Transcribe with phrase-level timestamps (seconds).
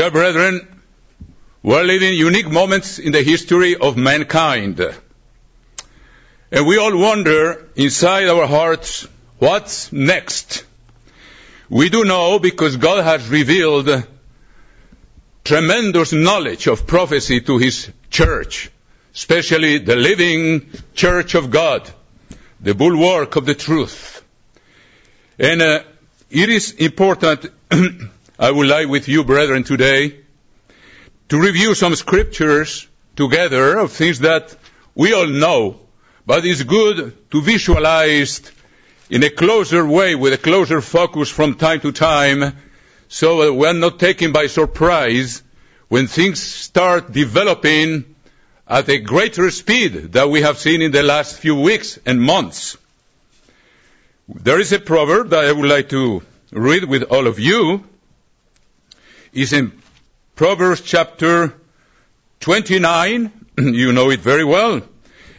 [0.00, 0.66] Dear brethren,
[1.62, 4.80] we're living unique moments in the history of mankind.
[6.50, 9.06] And we all wonder inside our hearts,
[9.40, 10.64] what's next?
[11.68, 13.90] We do know because God has revealed
[15.44, 18.70] tremendous knowledge of prophecy to His church,
[19.14, 21.86] especially the living church of God,
[22.58, 24.24] the bulwark of the truth.
[25.38, 25.82] And uh,
[26.30, 27.44] it is important,
[28.40, 30.16] I would like with you, brethren, today,
[31.28, 34.56] to review some scriptures together of things that
[34.94, 35.80] we all know,
[36.24, 38.50] but it's good to visualize
[39.10, 42.56] in a closer way, with a closer focus from time to time,
[43.08, 45.42] so that we're not taken by surprise
[45.88, 48.14] when things start developing
[48.66, 52.78] at a greater speed that we have seen in the last few weeks and months.
[54.30, 57.84] There is a proverb that I would like to read with all of you.
[59.32, 59.72] It's in
[60.34, 61.54] Proverbs chapter
[62.40, 63.32] 29.
[63.58, 64.82] you know it very well.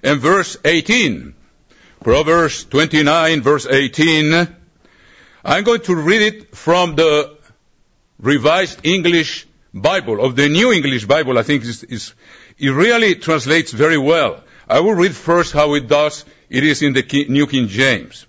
[0.02, 1.34] And verse 18.
[2.02, 4.48] Proverbs 29 verse 18.
[5.44, 7.38] I'm going to read it from the
[8.20, 12.14] Revised English Bible, of the New English Bible, I think is, is,
[12.60, 14.44] it really translates very well.
[14.70, 16.24] I will read first how it does.
[16.50, 18.26] It is in the New King James.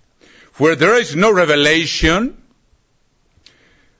[0.56, 2.41] Where there is no revelation,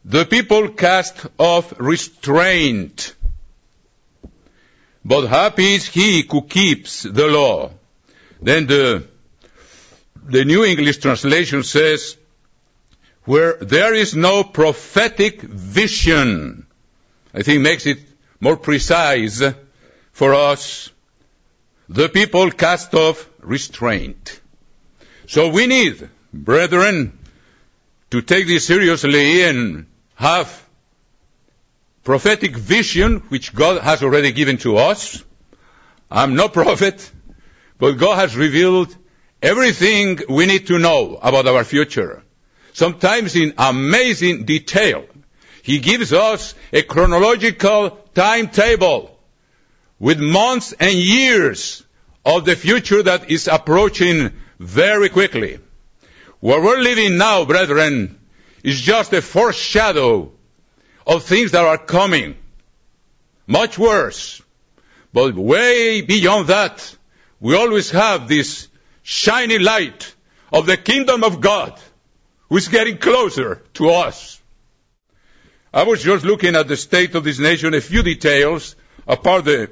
[0.04, 3.14] the people cast off restraint.
[5.04, 7.72] But happy is he who keeps the law.
[8.40, 9.06] Then the,
[10.24, 12.16] the New English translation says,
[13.24, 16.66] where there is no prophetic vision,
[17.32, 17.98] I think makes it
[18.40, 19.42] more precise
[20.10, 20.90] for us.
[21.88, 24.40] The people cast off restraint.
[25.28, 27.18] So we need, brethren,
[28.10, 30.68] to take this seriously and have
[32.04, 35.22] prophetic vision which God has already given to us.
[36.10, 37.10] I'm no prophet,
[37.78, 38.94] but God has revealed
[39.40, 42.22] everything we need to know about our future.
[42.72, 45.04] Sometimes in amazing detail.
[45.62, 49.16] He gives us a chronological timetable
[49.98, 51.84] with months and years
[52.24, 55.60] of the future that is approaching very quickly.
[56.40, 58.18] Where we're living now, brethren,
[58.62, 60.30] is just a foreshadow
[61.06, 62.36] of things that are coming.
[63.46, 64.40] Much worse.
[65.12, 66.96] But way beyond that,
[67.40, 68.68] we always have this
[69.02, 70.14] shiny light
[70.52, 71.78] of the kingdom of God,
[72.48, 74.40] who is getting closer to us.
[75.74, 79.70] I was just looking at the state of this nation, a few details, apart the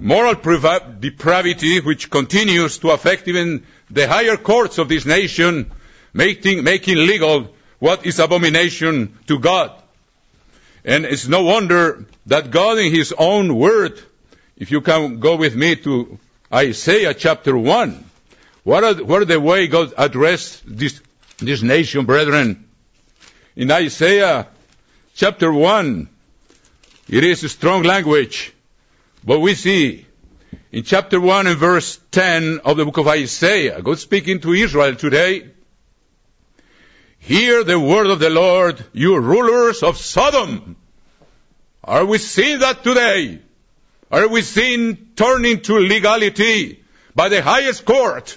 [0.00, 5.70] moral depravity which continues to affect even the higher courts of this nation,
[6.12, 9.72] making, making legal what is abomination to God.
[10.84, 14.00] And it's no wonder that God in His own word,
[14.56, 16.20] if you can go with me to
[16.54, 18.04] Isaiah chapter 1,
[18.62, 21.00] what are, what are the way God addressed this,
[21.38, 22.68] this nation, brethren?
[23.56, 24.46] In Isaiah
[25.16, 26.08] chapter 1,
[27.08, 28.52] it is a strong language,
[29.24, 30.06] but we see
[30.70, 34.94] in chapter 1 and verse 10 of the book of Isaiah, God speaking to Israel
[34.94, 35.50] today,
[37.22, 40.74] Hear the word of the Lord, you rulers of Sodom.
[41.84, 43.40] Are we seeing that today?
[44.10, 46.82] Are we seeing turning to legality
[47.14, 48.36] by the highest court?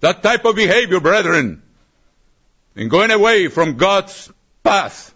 [0.00, 1.62] That type of behavior, brethren,
[2.74, 4.32] and going away from God's
[4.64, 5.14] path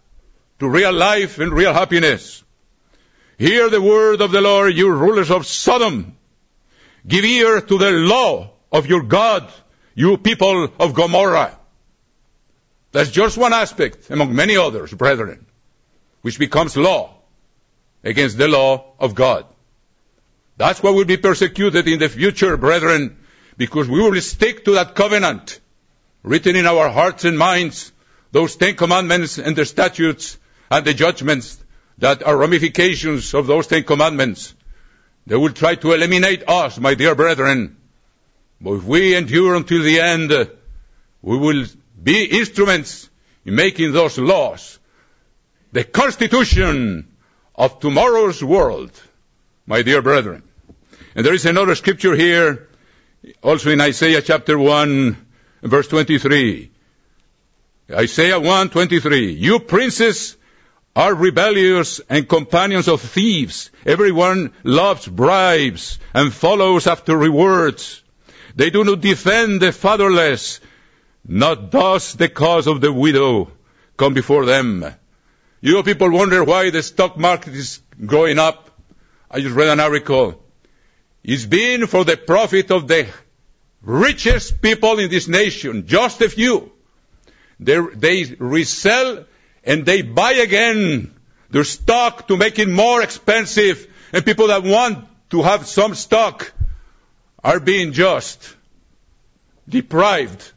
[0.59, 2.44] to real life and real happiness.
[3.38, 6.19] Hear the word of the Lord, you rulers of Sodom.
[7.09, 9.51] Give ear to the law of your God,
[9.95, 11.59] you people of Gomorrah.
[12.97, 15.45] That's just one aspect among many others, brethren,
[16.22, 17.15] which becomes law
[18.03, 19.45] against the law of God.
[20.57, 23.19] That's why we'll be persecuted in the future, brethren,
[23.59, 25.60] because we will stick to that covenant
[26.22, 27.93] written in our hearts and minds,
[28.33, 30.39] those Ten Commandments and the statutes
[30.71, 31.63] and the judgments
[31.98, 34.54] that are ramifications of those Ten Commandments.
[35.27, 37.77] They will try to eliminate us, my dear brethren.
[38.59, 40.31] But if we endure until the end,
[41.21, 41.66] we will
[42.07, 43.11] be instruments
[43.45, 44.79] in making those laws.
[45.73, 47.09] The Constitution
[47.53, 48.93] of tomorrow's world,
[49.67, 50.45] my dear brethren.
[51.17, 52.69] And there is another scripture here,
[53.43, 55.17] also in Isaiah chapter 1,
[55.63, 56.71] verse 23.
[57.91, 59.37] Isaiah 1:23.
[59.37, 60.37] You princes
[60.95, 63.71] are rebellious and companions of thieves.
[63.85, 68.01] Everyone loves bribes and follows after rewards.
[68.55, 70.61] They do not defend the fatherless,
[71.28, 73.51] not does the cause of the widow
[73.97, 74.84] come before them.
[75.61, 78.71] You people wonder why the stock market is going up.
[79.31, 80.43] I just read an article.
[81.25, 83.09] It's been for the profit of the
[83.83, 86.71] richest people in this nation, just a few.
[87.59, 89.25] They, they resell
[89.65, 91.13] and they buy again
[91.51, 93.93] their stock to make it more expensive.
[94.13, 96.53] And people that want to have some stock
[97.43, 98.55] are being just
[99.69, 100.53] deprived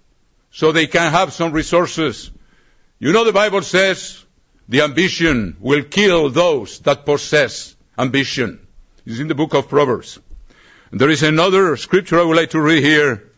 [0.59, 2.31] so they can have some resources.
[3.00, 4.25] You know the Bible says
[4.67, 8.67] the ambition will kill those that possess ambition.
[9.06, 10.19] It's in the book of Proverbs.
[10.91, 13.31] There is another scripture I would like to read here.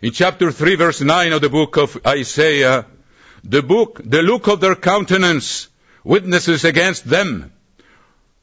[0.00, 2.86] In chapter 3 verse 9 of the book of Isaiah,
[3.42, 5.66] the book, the look of their countenance
[6.04, 7.52] witnesses against them,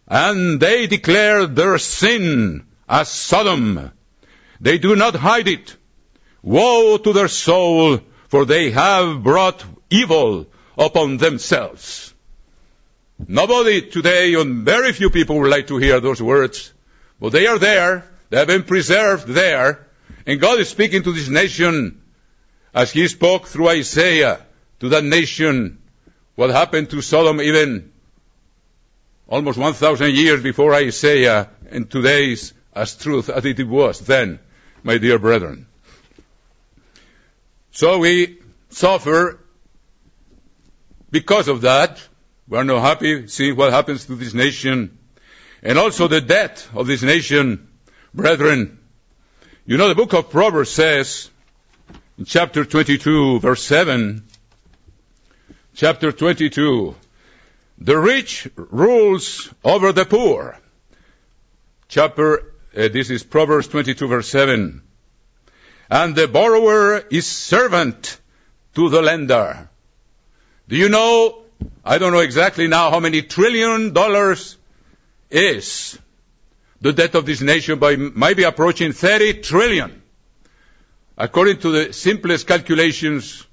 [0.06, 3.94] and they declare their sin as Sodom.
[4.60, 5.78] They do not hide it.
[6.46, 10.46] Woe to their soul, for they have brought evil
[10.78, 12.14] upon themselves.
[13.28, 16.72] Nobody today, and very few people would like to hear those words,
[17.20, 18.06] but they are there.
[18.30, 19.88] They have been preserved there.
[20.28, 22.04] And God is speaking to this nation
[22.76, 24.46] as He spoke through Isaiah
[24.82, 25.80] to that nation
[26.36, 27.92] what happened to Sodom even
[29.28, 34.40] almost 1,000 years before Isaiah and today's as truth as it was then,
[34.84, 35.66] my dear brethren.
[37.76, 38.40] So we
[38.70, 39.38] suffer
[41.12, 42.02] because of that.
[42.48, 44.98] We are not happy seeing what happens to this nation
[45.62, 47.68] and also the death of this nation,
[48.14, 48.80] brethren.
[49.66, 51.30] You know, the book of Proverbs says
[52.18, 54.26] in chapter 22, verse 7,
[55.74, 56.96] chapter 22.
[57.80, 60.58] The rich rules over the poor.
[61.90, 64.85] Chapter, uh, this is Proverbs 22 verse 7.
[65.90, 68.20] And the borrower is servant
[68.76, 69.70] to the lender.
[70.68, 71.44] Do you know,
[71.84, 74.58] I don't know exactly now how many trillion dollars
[75.30, 75.98] is
[76.82, 77.80] the debt of this nation,
[78.16, 80.02] might be approaching 30 trillion.
[81.18, 83.46] According to the simplest calculations,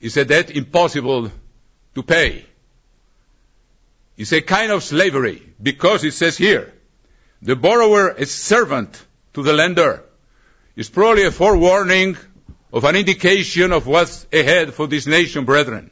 [0.00, 1.30] it's a debt impossible
[1.94, 2.44] to pay.
[4.16, 6.72] It's a kind of slavery because it says here,
[7.40, 9.02] the borrower is servant
[9.34, 10.02] to the lender.
[10.76, 12.18] It's probably a forewarning
[12.70, 15.90] of an indication of what's ahead for this nation, brethren.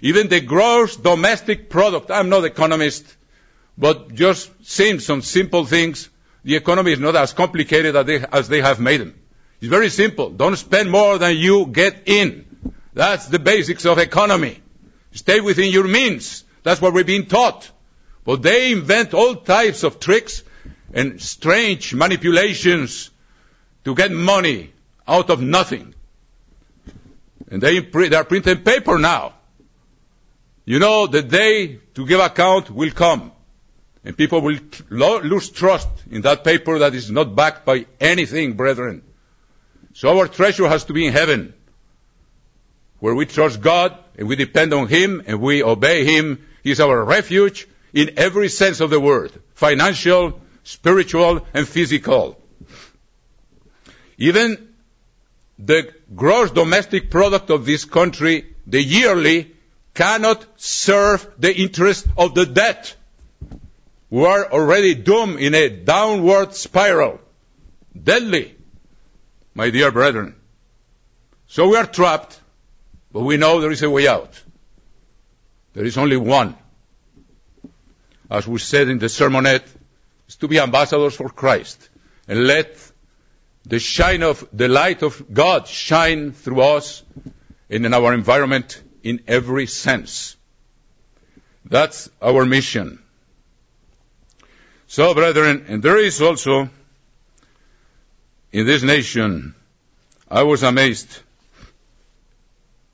[0.00, 3.04] Even the gross domestic product, I'm not an economist,
[3.76, 6.08] but just seeing some simple things,
[6.44, 9.18] the economy is not as complicated as they, as they have made them.
[9.60, 10.30] It's very simple.
[10.30, 12.44] Don't spend more than you get in.
[12.94, 14.60] That's the basics of economy.
[15.12, 16.44] Stay within your means.
[16.62, 17.68] That's what we're being taught.
[18.24, 20.44] But they invent all types of tricks
[20.92, 23.10] and strange manipulations
[23.84, 24.72] to get money
[25.06, 25.94] out of nothing.
[27.50, 29.34] And they, they are printing paper now.
[30.64, 33.32] You know, the day to give account will come.
[34.04, 34.58] And people will
[34.90, 39.02] lose trust in that paper that is not backed by anything, brethren.
[39.94, 41.54] So our treasure has to be in heaven
[42.98, 46.46] where we trust God and we depend on Him and we obey Him.
[46.62, 52.41] He is our refuge in every sense of the word, financial, spiritual, and physical.
[54.28, 54.68] Even
[55.58, 59.52] the gross domestic product of this country, the yearly,
[59.94, 62.94] cannot serve the interest of the debt.
[64.10, 67.18] We are already doomed in a downward spiral.
[68.10, 68.54] Deadly,
[69.54, 70.36] my dear brethren.
[71.48, 72.38] So we are trapped
[73.12, 74.40] but we know there is a way out.
[75.74, 76.56] There is only one.
[78.30, 79.66] As we said in the sermonette,
[80.28, 81.88] is to be ambassadors for Christ
[82.26, 82.91] and let
[83.66, 87.02] the shine of the light of God shine through us
[87.70, 90.36] and in our environment in every sense.
[91.64, 93.02] That's our mission.
[94.88, 96.68] So, brethren, and there is also
[98.52, 99.54] in this nation,
[100.30, 101.20] I was amazed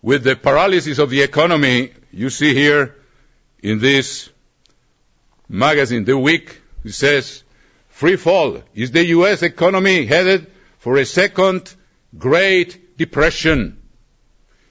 [0.00, 2.94] with the paralysis of the economy, you see here
[3.62, 4.30] in this
[5.48, 7.42] magazine, The Week, it says,
[7.88, 8.62] free fall.
[8.74, 9.42] Is the U.S.
[9.42, 10.46] economy headed
[10.88, 11.74] for a second
[12.16, 13.76] Great Depression?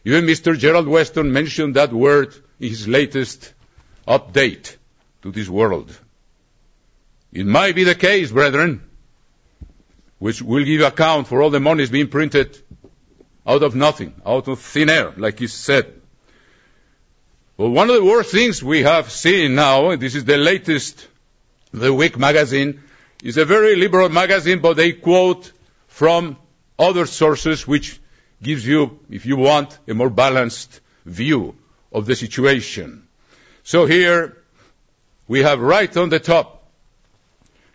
[0.03, 0.57] Even Mr.
[0.57, 3.53] Gerald Weston mentioned that word in his latest
[4.07, 4.77] update
[5.21, 5.95] to this world.
[7.31, 8.81] It might be the case, brethren,
[10.17, 12.57] which will give account for all the monies being printed
[13.45, 16.01] out of nothing, out of thin air, like he said.
[17.57, 21.07] Well, one of the worst things we have seen now, and this is the latest,
[21.73, 22.81] The Week magazine,
[23.23, 25.51] is a very liberal magazine, but they quote
[25.97, 26.37] from
[26.77, 27.99] other sources which
[28.43, 31.55] gives you, if you want, a more balanced view
[31.91, 33.07] of the situation.
[33.63, 34.37] So here
[35.27, 36.69] we have right on the top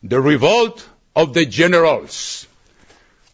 [0.04, 2.46] the revolt of the generals.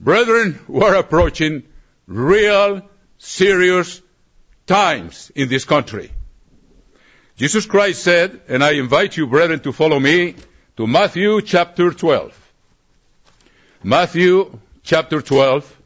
[0.00, 1.64] Brethren, we're approaching
[2.06, 2.80] real,
[3.18, 4.00] serious
[4.66, 6.10] times in this country.
[7.36, 10.34] Jesus Christ said, and I invite you, brethren, to follow me
[10.78, 12.32] to Matthew chapter 12.
[13.84, 15.76] Matthew chapter 12.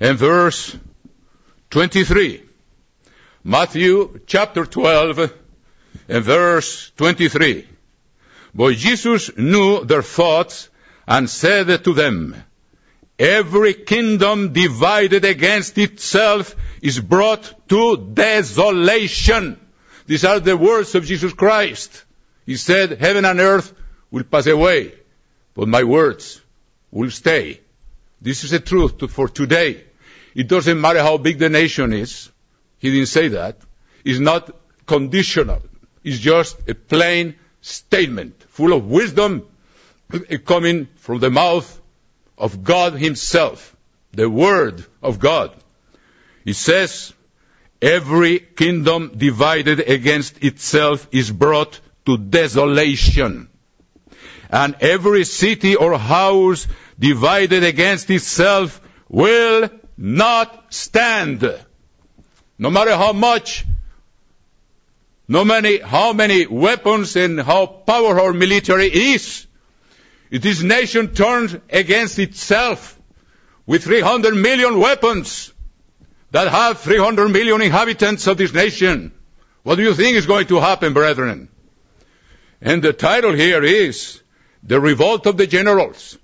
[0.00, 0.74] And verse
[1.68, 2.42] 23.
[3.44, 5.34] Matthew chapter 12
[6.08, 7.68] and verse 23.
[8.54, 10.70] But Jesus knew their thoughts
[11.06, 12.42] and said to them,
[13.18, 19.60] Every kingdom divided against itself is brought to desolation.
[20.06, 22.06] These are the words of Jesus Christ.
[22.46, 23.74] He said, Heaven and earth
[24.10, 24.92] will pass away,
[25.54, 26.40] but my words
[26.90, 27.60] will stay.
[28.20, 29.84] This is the truth for today.
[30.34, 32.30] It doesn't matter how big the nation is.
[32.78, 33.58] He didn't say that.
[34.04, 34.50] It's not
[34.86, 35.62] conditional.
[36.02, 39.46] It's just a plain statement full of wisdom
[40.46, 41.80] coming from the mouth
[42.38, 43.76] of God Himself,
[44.12, 45.54] the Word of God.
[46.44, 47.12] He says,
[47.82, 53.49] every kingdom divided against itself is brought to desolation.
[54.50, 56.66] And every city or house
[56.98, 61.42] divided against itself will not stand.
[62.58, 63.64] No matter how much
[65.30, 69.46] no many, how many weapons and how powerful our military is.
[70.28, 72.98] It is nation turned against itself
[73.64, 75.52] with 300 million weapons
[76.32, 79.12] that have 300 million inhabitants of this nation.
[79.62, 81.48] What do you think is going to happen, brethren?
[82.60, 84.20] And the title here is
[84.62, 86.18] The Revolt of the Generals.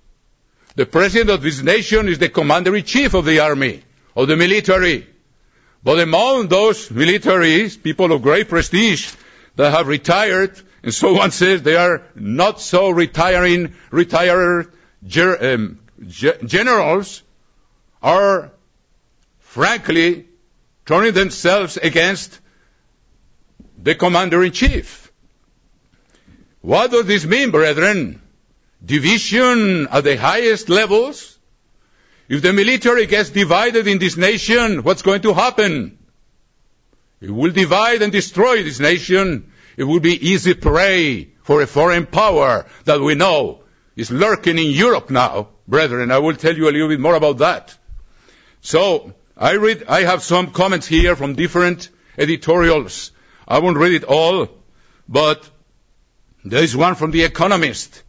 [0.75, 3.83] The president of this nation is the commander in chief of the army,
[4.15, 5.07] of the military.
[5.83, 9.15] But among those militaries, people of great prestige
[9.57, 14.71] that have retired, and so one says they are not so retiring, retired
[15.07, 17.23] ger- um, ge- generals,
[18.03, 18.53] are
[19.39, 20.27] frankly
[20.85, 22.39] turning themselves against
[23.83, 25.11] the commander in chief.
[26.61, 28.21] What does this mean, brethren?
[28.85, 31.39] Division at the highest levels?
[32.29, 35.99] If the military gets divided in this nation, what's going to happen?
[37.21, 39.53] It will divide and destroy this nation.
[39.77, 43.63] It will be easy prey for a foreign power that we know
[43.95, 46.11] is lurking in Europe now, brethren.
[46.11, 47.77] I will tell you a little bit more about that.
[48.61, 53.13] So, I read, I have some comments here from different editorials.
[53.47, 54.49] I won't read it all,
[55.09, 55.49] but
[56.45, 58.03] there is one from The Economist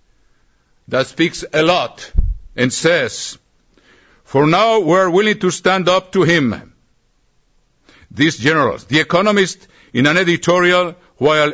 [0.87, 2.11] that speaks a lot
[2.55, 3.37] and says,
[4.23, 6.73] for now, we are willing to stand up to him.
[8.11, 8.83] These generals.
[8.83, 11.53] The Economist, in an editorial, while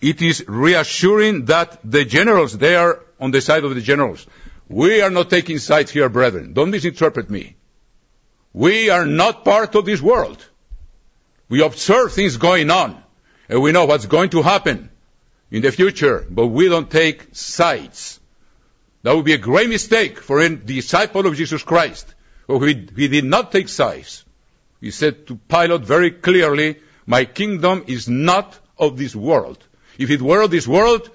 [0.00, 4.26] it is reassuring that the generals, they are on the side of the generals.
[4.66, 6.54] We are not taking sides here, brethren.
[6.54, 7.56] Don't misinterpret me.
[8.54, 10.42] We are not part of this world.
[11.50, 13.02] We observe things going on,
[13.48, 14.90] and we know what's going to happen
[15.50, 18.20] in the future, but we don't take sides.
[19.04, 22.14] That would be a great mistake for a disciple of Jesus Christ.
[22.46, 24.24] Who he, he did not take sides.
[24.80, 29.62] He said to Pilate very clearly, my kingdom is not of this world.
[29.98, 31.10] If it were of this world,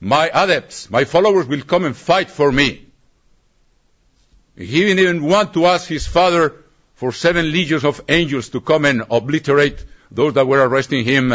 [0.00, 2.86] my adepts, my followers will come and fight for me.
[4.56, 6.54] He didn't even want to ask his father
[6.94, 11.34] for seven legions of angels to come and obliterate those that were arresting him.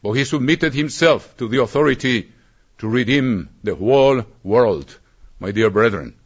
[0.00, 2.30] But he submitted himself to the authority
[2.82, 4.98] to redeem the whole world,
[5.38, 6.16] my dear brethren.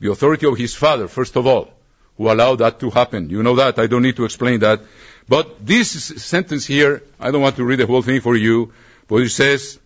[0.00, 1.74] The authority of his father, first of all,
[2.16, 3.28] who allowed that to happen.
[3.28, 3.78] You know that.
[3.78, 4.80] I don't need to explain that.
[5.28, 8.72] But this sentence here, I don't want to read the whole thing for you,
[9.08, 9.78] but it says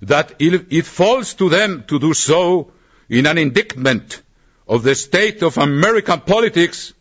[0.00, 2.72] that it falls to them to do so
[3.10, 4.22] in an indictment
[4.66, 6.94] of the state of American politics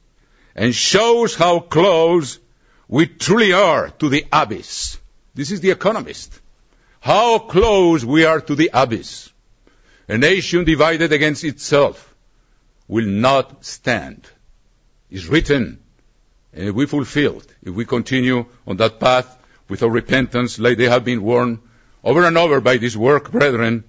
[0.58, 2.38] and shows how close
[2.90, 4.98] we truly are to the abyss.
[5.36, 6.42] This is the economist
[7.00, 9.32] how close we are to the abyss.
[10.08, 12.16] A nation divided against itself
[12.88, 14.28] will not stand.
[15.10, 15.80] It's written,
[16.54, 19.38] and we fulfill, if we continue on that path
[19.70, 21.60] with our repentance, like they have been warned
[22.04, 23.84] over and over by this work, brethren,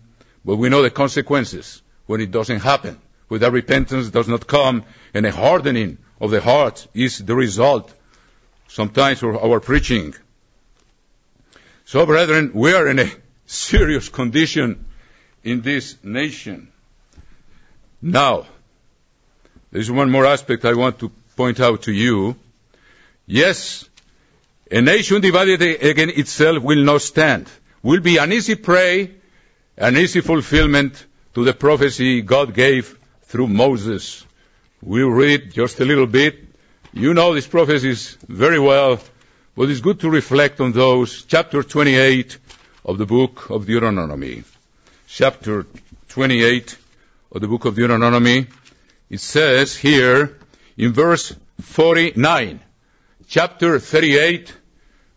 [0.44, 3.00] but we know the consequences when it doesn't happen.
[3.28, 7.94] When that repentance does not come, and a hardening of the heart is the result
[8.68, 10.14] sometimes of our preaching.
[11.88, 13.11] So, brethren, we are in a
[13.47, 14.85] serious condition
[15.42, 16.68] in this nation.
[18.02, 18.45] Now,
[19.71, 22.37] There's one more aspect I want to point out to you.
[23.26, 23.88] Yes,
[24.71, 27.49] a nation divided against itself will not stand.
[27.83, 29.14] Will be an easy prey,
[29.78, 34.26] an easy fulfillment to the prophecy God gave through Moses.
[34.83, 36.35] We'll read just a little bit.
[36.92, 39.00] You know these prophecies very well,
[39.58, 41.24] but it's good to reflect on those.
[41.24, 42.38] Chapter 28
[42.84, 44.44] of the book of Deuteronomy.
[45.08, 45.66] Chapter
[46.10, 46.78] 28
[47.32, 48.46] of the book of Deuteronomy.
[49.10, 50.38] It says here
[50.76, 52.60] in verse 49,
[53.26, 54.56] chapter 38,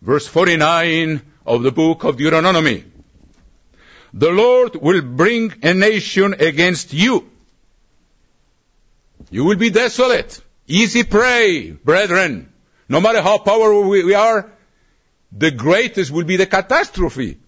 [0.00, 2.82] verse 49 of the book of Deuteronomy.
[4.12, 7.30] The Lord will bring a nation against you.
[9.30, 10.40] You will be desolate.
[10.66, 12.51] Easy prey, brethren.
[12.92, 14.52] No matter how powerful we are,
[15.44, 17.38] the greatest will be the catastrophe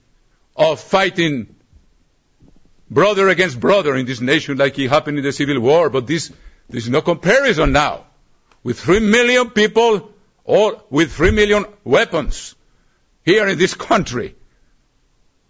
[0.57, 1.55] of fighting
[2.89, 6.33] brother against brother in this nation like it happened in the Civil War, but this,
[6.71, 8.07] there's no comparison now.
[8.63, 10.15] With three million people,
[10.47, 12.55] all with three million weapons
[13.23, 14.35] here in this country,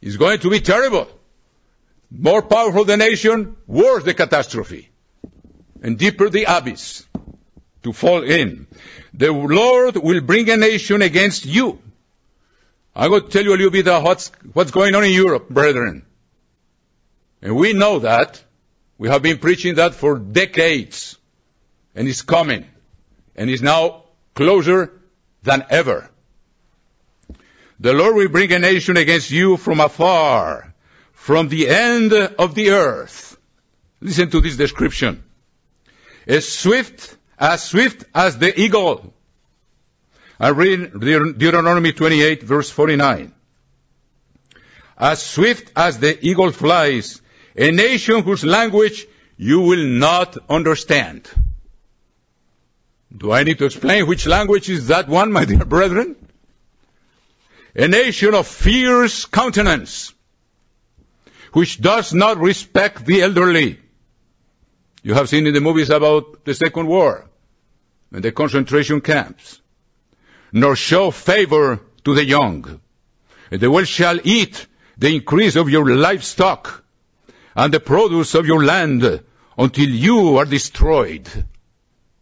[0.03, 1.07] it's going to be terrible.
[2.11, 4.91] More powerful the nation, worse the catastrophe.
[5.81, 7.07] And deeper the abyss
[7.85, 8.67] to fall in.
[9.13, 11.81] The Lord will bring a nation against you.
[12.97, 15.49] I'm going to tell you a little bit about what's, what's going on in Europe,
[15.49, 16.05] brethren.
[17.43, 18.43] And we know that.
[18.99, 21.19] We have been preaching that for decades.
[21.95, 22.67] And it's coming.
[23.37, 24.93] And it's now closer
[25.43, 26.09] than ever.
[27.81, 30.73] The Lord will bring a nation against you from afar,
[31.13, 33.37] from the end of the earth.
[34.01, 35.25] Listen to this description.
[36.27, 39.13] A swift, as swift as the eagle.
[40.39, 43.33] I read Deuteronomy 28 verse 49.
[44.97, 47.21] As swift as the eagle flies,
[47.57, 51.29] a nation whose language you will not understand.
[53.17, 56.17] Do I need to explain which language is that one, my dear brethren?
[57.77, 60.13] A nation of fierce countenance,
[61.53, 63.81] which does not respect the elderly.
[65.05, 67.29] You have seen in the movies about the Second War
[68.11, 69.61] and the concentration camps.
[70.51, 72.81] Nor show favor to the young.
[73.51, 76.83] The well shall eat the increase of your livestock
[77.55, 79.23] and the produce of your land
[79.59, 81.29] until you are destroyed.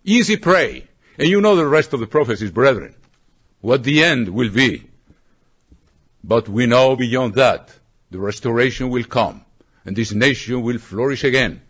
[0.03, 0.89] Easy prey.
[1.19, 2.97] And you know the rest of the prophecies, brethren,
[3.61, 4.91] what the end will be.
[6.25, 7.73] But we know beyond that,
[8.11, 9.45] the restoration will come,
[9.85, 11.61] and this nation will flourish again.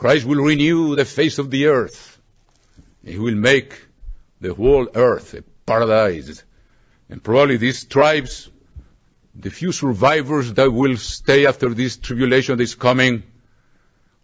[0.00, 2.18] Christ will renew the face of the earth.
[3.04, 3.78] He will make
[4.40, 6.42] the whole earth a paradise.
[7.10, 8.48] And probably these tribes
[9.34, 13.24] the few survivors that will stay after this tribulation that is coming,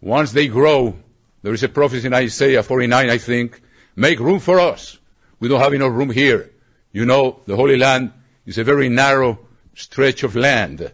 [0.01, 0.95] once they grow,
[1.43, 3.61] there is a prophecy in Isaiah 49, I think,
[3.95, 4.97] make room for us.
[5.39, 6.49] We don't have enough room here.
[6.91, 8.13] You know, the Holy Land
[8.47, 9.37] is a very narrow
[9.75, 10.91] stretch of land.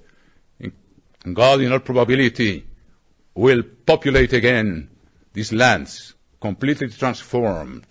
[0.59, 2.65] And God, in all probability,
[3.35, 4.89] will populate again
[5.33, 7.85] these lands, completely transformed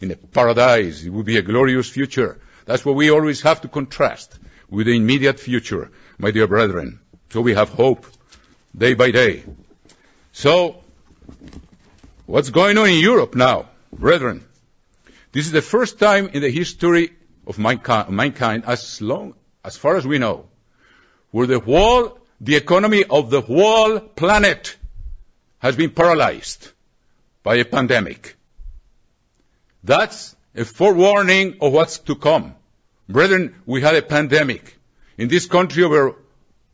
[0.00, 1.04] in a paradise.
[1.04, 2.40] It will be a glorious future.
[2.66, 4.38] That's what we always have to contrast
[4.70, 7.00] with the immediate future, my dear brethren.
[7.30, 8.06] So we have hope
[8.76, 9.44] day by day.
[10.32, 10.82] So,
[12.26, 14.44] what's going on in Europe now, brethren?
[15.32, 17.12] This is the first time in the history
[17.46, 20.46] of mankind, as long, as far as we know,
[21.30, 24.76] where the whole, the economy of the whole planet
[25.64, 26.68] has been paralyzed
[27.42, 28.36] by a pandemic.
[29.82, 32.54] That's a forewarning of what's to come.
[33.08, 34.76] Brethren, we had a pandemic.
[35.16, 36.16] In this country, over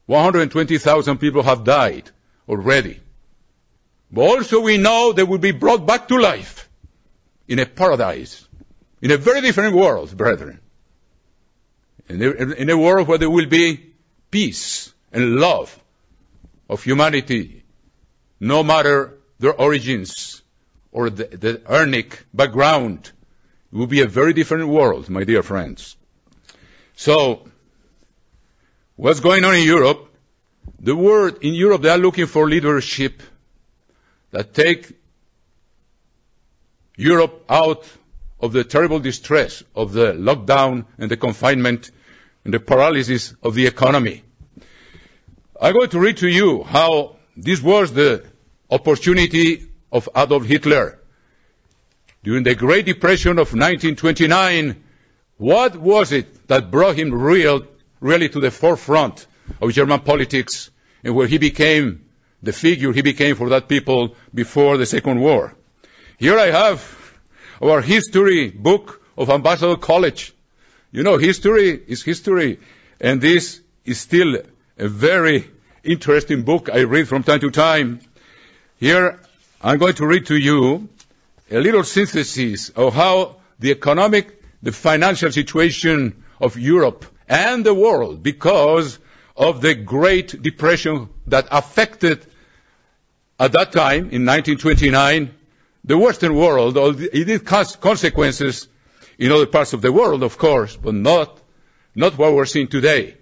[0.07, 2.11] 120,000 people have died
[2.49, 2.99] already.
[4.11, 6.69] But also we know they will be brought back to life
[7.47, 8.45] in a paradise,
[9.01, 10.59] in a very different world, brethren.
[12.09, 12.31] In a,
[12.63, 13.93] in a world where there will be
[14.33, 15.79] peace and love
[16.69, 17.60] of humanity,
[18.41, 20.43] no matter their origins
[20.91, 23.13] or the, the ethnic background.
[23.73, 25.97] It will be a very different world, my dear friends.
[26.97, 27.49] So,
[28.97, 30.09] what's going on in Europe?
[30.81, 33.23] The word in Europe, they are looking for leadership
[34.31, 34.93] that take
[36.97, 37.85] Europe out
[38.41, 41.91] of the terrible distress of the lockdown and the confinement
[42.45, 44.23] and the paralysis of the economy.
[45.61, 48.25] I'm going to read to you how this was the
[48.71, 50.99] opportunity of Adolf Hitler.
[52.23, 54.83] During the Great Depression of 1929,
[55.39, 57.67] what was it that brought him real,
[58.01, 59.27] really to the forefront
[59.61, 60.71] of German politics
[61.03, 62.05] and where he became
[62.43, 65.55] the figure he became for that people before the Second War?
[66.19, 67.19] Here I have
[67.63, 70.35] our history book of Ambassador College.
[70.93, 72.61] You know, history is history,
[73.01, 74.37] and this is still
[74.79, 75.49] a very
[75.83, 78.01] interesting book I read from time to time.
[78.81, 79.21] Here,
[79.61, 80.89] I'm going to read to you
[81.51, 88.23] a little synthesis of how the economic, the financial situation of Europe and the world,
[88.23, 88.99] because
[89.37, 92.25] of the Great Depression that affected
[93.39, 95.35] at that time in 1929
[95.85, 98.67] the Western world, it did cause consequences
[99.19, 101.39] in other parts of the world, of course, but not,
[101.95, 103.19] not what we're seeing today.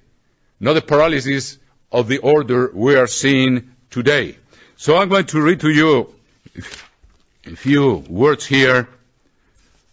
[0.60, 1.58] Not the paralysis
[1.90, 4.36] of the order we are seeing today.
[4.80, 6.14] So I'm going to read to you
[7.44, 8.88] a few words here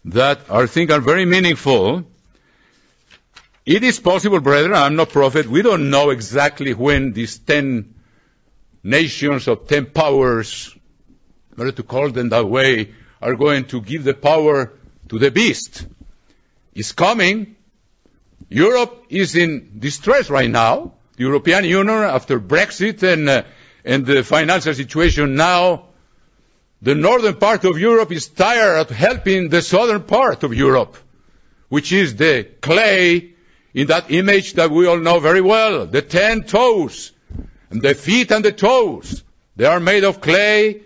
[0.04, 2.04] that I think are very meaningful.
[3.66, 7.96] It is possible, brethren, I'm no prophet, we don't know exactly when these ten
[8.84, 10.72] nations of ten powers
[11.56, 14.72] in order to call them that way, are going to give the power
[15.08, 15.84] to the beast.
[16.76, 17.56] It's coming.
[18.48, 20.92] Europe is in distress right now.
[21.16, 23.42] The European Union, after Brexit and, uh,
[23.86, 25.86] and the financial situation now,
[26.82, 30.96] the northern part of Europe is tired of helping the southern part of Europe,
[31.68, 33.32] which is the clay
[33.72, 37.12] in that image that we all know very well, the ten toes,
[37.70, 39.22] and the feet and the toes.
[39.54, 40.82] They are made of clay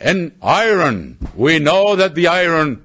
[0.00, 1.18] and iron.
[1.36, 2.82] We know that the iron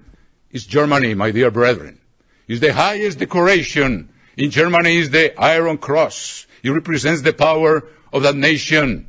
[0.51, 1.99] is Germany, my dear brethren.
[2.47, 6.45] Is the highest decoration in Germany is the Iron Cross.
[6.63, 9.07] It represents the power of that nation.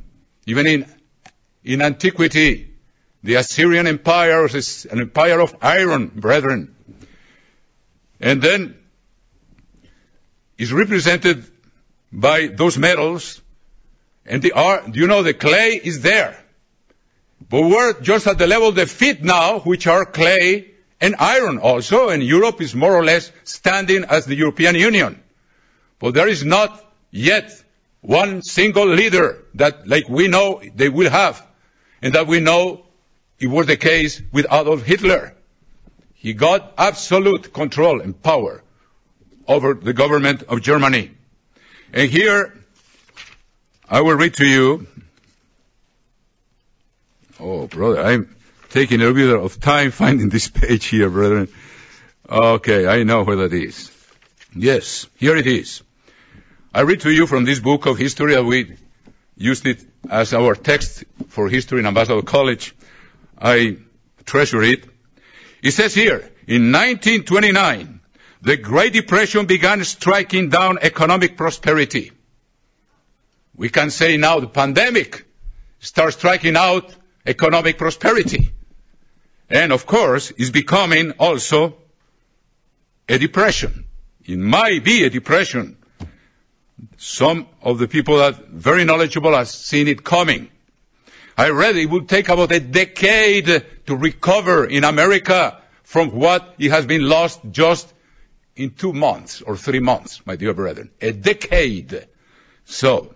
[0.49, 0.85] Even in,
[1.63, 2.71] in antiquity,
[3.21, 6.75] the Assyrian Empire was an empire of iron, brethren.
[8.19, 8.75] And then
[10.57, 11.45] is represented
[12.11, 13.39] by those metals,
[14.25, 16.35] and the art, you know, the clay is there.
[17.47, 21.59] But we're just at the level of the feet now, which are clay and iron
[21.59, 25.21] also, and Europe is more or less standing as the European Union.
[25.99, 27.51] But there is not yet
[28.01, 31.45] one single leader that, like we know, they will have,
[32.01, 32.85] and that we know
[33.39, 35.35] it was the case with Adolf Hitler.
[36.15, 38.63] He got absolute control and power
[39.47, 41.11] over the government of Germany.
[41.93, 42.53] And here,
[43.89, 44.87] I will read to you
[47.39, 48.35] Oh, brother, I'm
[48.69, 51.47] taking a little bit of time finding this page here, brethren.
[52.29, 53.91] Okay, I know where that is.
[54.53, 55.81] Yes, here it is.
[56.71, 58.75] I read to you from this book of history that we
[59.35, 62.75] used it as our text for history in Ambassador College.
[63.39, 63.77] I
[64.23, 64.85] treasure it.
[65.63, 68.01] It says here, in 1929,
[68.43, 72.11] the Great Depression began striking down economic prosperity.
[73.55, 75.25] We can say now the pandemic
[75.79, 76.93] starts striking out
[77.25, 78.51] economic prosperity.
[79.49, 81.77] And of course, is becoming also
[83.09, 83.85] a depression.
[84.23, 85.77] It might be a depression.
[86.97, 90.49] Some of the people that are very knowledgeable have seen it coming.
[91.37, 96.71] I read it would take about a decade to recover in America from what it
[96.71, 97.93] has been lost just
[98.55, 100.91] in two months or three months, my dear brethren.
[101.01, 102.07] A decade.
[102.65, 103.15] So,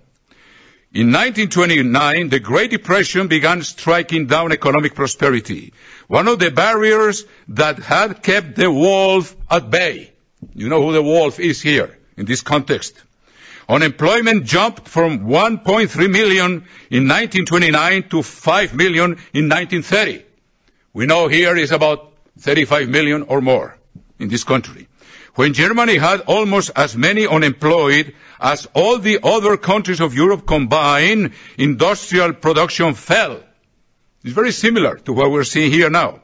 [0.93, 5.73] in 1929, the Great Depression began striking down economic prosperity.
[6.07, 10.13] One of the barriers that had kept the wolf at bay.
[10.53, 13.01] You know who the wolf is here in this context.
[13.69, 20.23] Unemployment jumped from 1.3 million in 1929 to 5 million in 1930.
[20.93, 23.77] We know here is about 35 million or more
[24.19, 24.87] in this country.
[25.35, 31.33] When Germany had almost as many unemployed as all the other countries of Europe combined,
[31.57, 33.41] industrial production fell.
[34.23, 36.21] It's very similar to what we're seeing here now.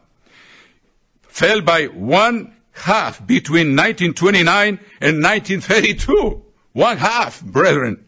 [1.24, 6.44] Fell by one half between 1929 and 1932.
[6.74, 8.06] One half, brethren.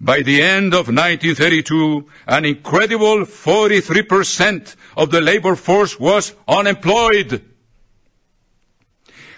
[0.00, 7.42] By the end of 1932, an incredible 43% of the labor force was unemployed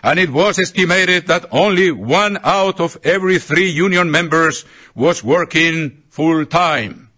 [0.02, 6.02] and it was estimated that only one out of every three union members was working
[6.08, 7.10] full time.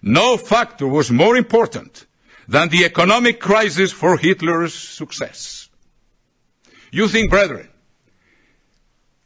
[0.00, 2.06] No factor was more important
[2.46, 5.68] than the economic crisis for Hitler's success.
[6.92, 7.68] You think, brethren,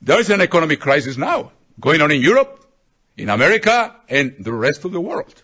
[0.03, 2.65] there is an economic crisis now going on in Europe,
[3.17, 5.35] in America, and the rest of the world.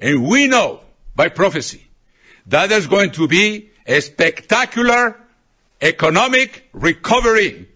[0.00, 0.80] And we know
[1.14, 1.86] by prophecy
[2.46, 5.16] that there's going to be a spectacular
[5.80, 7.68] economic recovery.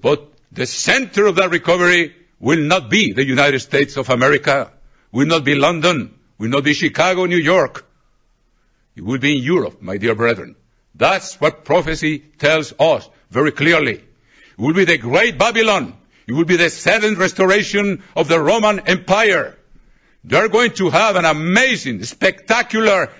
[0.00, 4.72] But the center of that recovery will not be the United States of America,
[5.12, 7.86] will not be London, will not be Chicago, New York.
[8.96, 10.56] It will be in Europe, my dear brethren.
[10.94, 14.04] That's what prophecy tells us very clearly.
[14.56, 15.94] It will be the great Babylon.
[16.26, 19.58] It will be the seventh restoration of the Roman Empire.
[20.22, 23.10] They're going to have an amazing, spectacular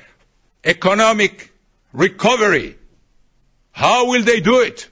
[0.62, 1.52] economic
[1.92, 2.78] recovery.
[3.72, 4.88] How will they do it?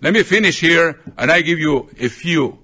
[0.00, 2.58] Let me finish here and I give you a few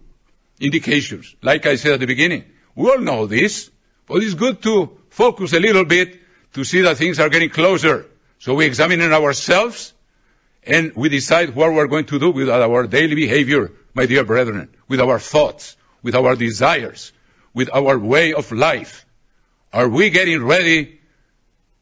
[0.59, 1.37] indications.
[1.42, 3.70] Like I said at the beginning, we all know this,
[4.06, 6.18] but it's good to focus a little bit
[6.54, 8.06] to see that things are getting closer.
[8.38, 9.92] So we examine ourselves
[10.62, 14.68] and we decide what we're going to do with our daily behavior, my dear brethren,
[14.88, 17.12] with our thoughts, with our desires,
[17.54, 19.06] with our way of life.
[19.72, 21.00] Are we getting ready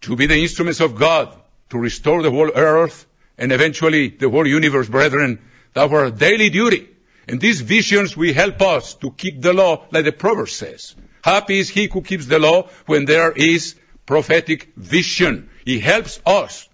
[0.02, 1.34] to be the instruments of God
[1.70, 5.40] to restore the whole earth and eventually the whole universe, brethren?
[5.74, 6.88] That's our daily duty.
[7.26, 10.94] And these visions will help us to keep the law like the proverb says.
[11.22, 13.74] Happy is he who keeps the law when there is
[14.06, 15.50] prophetic vision.
[15.66, 16.68] It helps us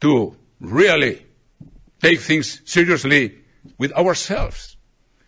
[0.00, 1.26] to really
[2.00, 3.38] take things seriously
[3.76, 4.76] with ourselves.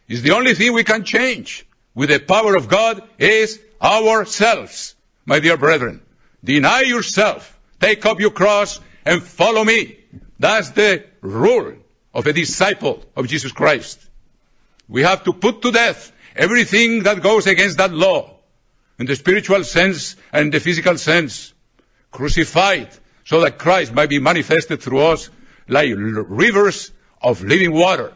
[0.08, 4.94] It's the only thing we can change with the power of God is ourselves,
[5.26, 6.02] my dear brethren.
[6.42, 9.98] Deny yourself, take up your cross and follow me.
[10.38, 11.74] That's the rule
[12.12, 14.00] of a disciple of Jesus Christ.
[14.88, 18.38] We have to put to death everything that goes against that law
[18.98, 21.52] in the spiritual sense and the physical sense.
[22.10, 22.90] Crucified
[23.24, 25.30] so that Christ might be manifested through us
[25.68, 28.12] like rivers of living water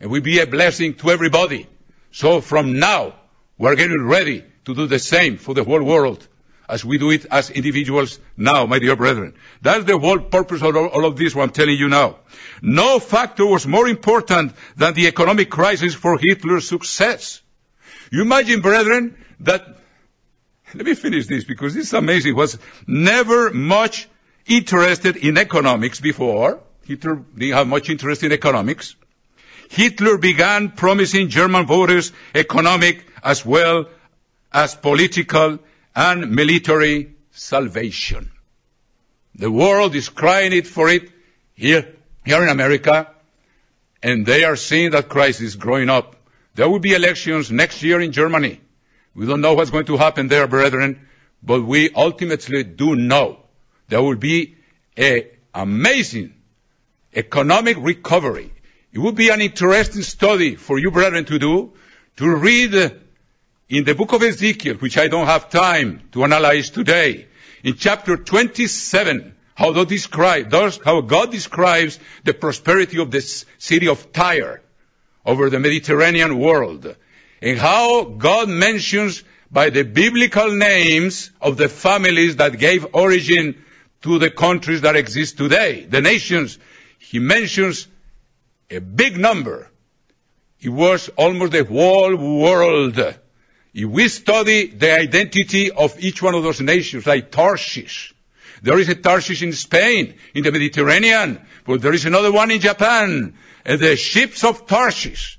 [0.00, 1.66] and we be a blessing to everybody.
[2.12, 3.14] So from now,
[3.58, 6.26] we're getting ready to do the same for the whole world
[6.68, 9.34] as we do it as individuals now, my dear brethren.
[9.60, 12.16] That's the whole purpose of all of this, what I'm telling you now.
[12.62, 17.42] No factor was more important than the economic crisis for Hitler's success.
[18.10, 19.66] You imagine, brethren, that,
[20.74, 24.08] let me finish this because this is amazing, was never much
[24.46, 26.60] interested in economics before.
[26.84, 28.94] Hitler didn't have much interest in economics.
[29.70, 33.86] Hitler began promising German voters economic as well
[34.52, 35.58] as political
[35.96, 38.30] and military salvation.
[39.34, 41.10] The world is crying it for it
[41.54, 43.10] here, here in America,
[44.02, 46.16] and they are seeing that crisis growing up.
[46.54, 48.60] There will be elections next year in Germany.
[49.14, 51.08] We don't know what's going to happen there, brethren,
[51.42, 53.43] but we ultimately do know
[53.88, 54.56] there will be
[54.96, 56.34] an amazing
[57.14, 58.52] economic recovery.
[58.92, 61.72] It would be an interesting study for you, brethren, to do,
[62.16, 62.74] to read
[63.68, 67.26] in the book of Ezekiel, which I don't have time to analyze today,
[67.62, 70.52] in chapter 27, how, describe,
[70.84, 74.60] how God describes the prosperity of this city of Tyre
[75.24, 76.94] over the Mediterranean world,
[77.40, 83.63] and how God mentions by the biblical names of the families that gave origin
[84.04, 86.58] to the countries that exist today, the nations.
[86.98, 87.88] He mentions
[88.70, 89.70] a big number.
[90.60, 92.98] It was almost the whole world.
[92.98, 98.14] If we study the identity of each one of those nations, like Tarshish,
[98.62, 102.60] there is a Tarshish in Spain, in the Mediterranean, but there is another one in
[102.60, 105.38] Japan, and the ships of Tarshish.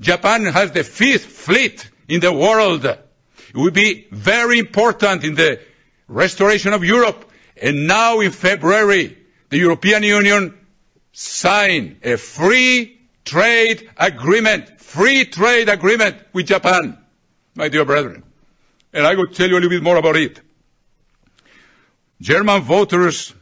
[0.00, 2.84] Japan has the fifth fleet in the world.
[2.84, 5.60] It will be very important in the
[6.08, 7.25] restoration of Europe
[7.60, 9.16] and now in February,
[9.48, 10.58] the European Union
[11.12, 16.98] signed a free trade agreement, free trade agreement with Japan,
[17.54, 18.22] my dear brethren.
[18.92, 20.40] And I will tell you a little bit more about it.
[22.20, 23.34] German voters,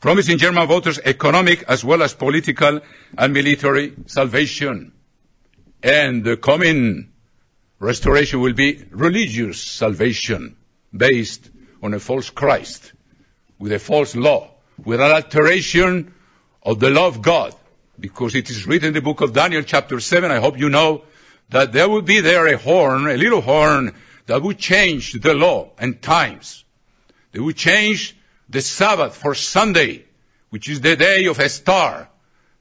[0.00, 2.80] promising German voters economic as well as political
[3.16, 4.92] and military salvation.
[5.82, 7.12] And the coming
[7.78, 10.56] restoration will be religious salvation
[10.94, 11.50] based
[11.82, 12.92] on a false Christ,
[13.58, 14.50] with a false law,
[14.84, 16.14] with an alteration
[16.62, 17.54] of the law of God.
[17.98, 21.02] Because it is written in the book of Daniel chapter 7, I hope you know,
[21.50, 23.94] that there will be there a horn, a little horn,
[24.26, 26.64] that would change the law and times.
[27.32, 28.16] They would change
[28.48, 30.04] the Sabbath for Sunday,
[30.50, 32.08] which is the day of a star,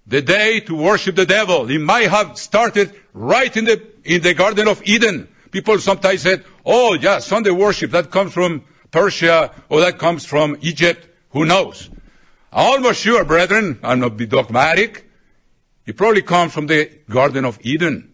[0.08, 1.70] the day to worship the devil.
[1.70, 5.28] It might have started right in the, in the Garden of Eden.
[5.52, 10.58] People sometimes said, oh yeah, Sunday worship, that comes from Persia, or that comes from
[10.62, 11.90] Egypt, who knows?
[12.52, 15.10] I'm almost sure, brethren, I'm not be dogmatic,
[15.86, 18.12] it probably comes from the Garden of Eden.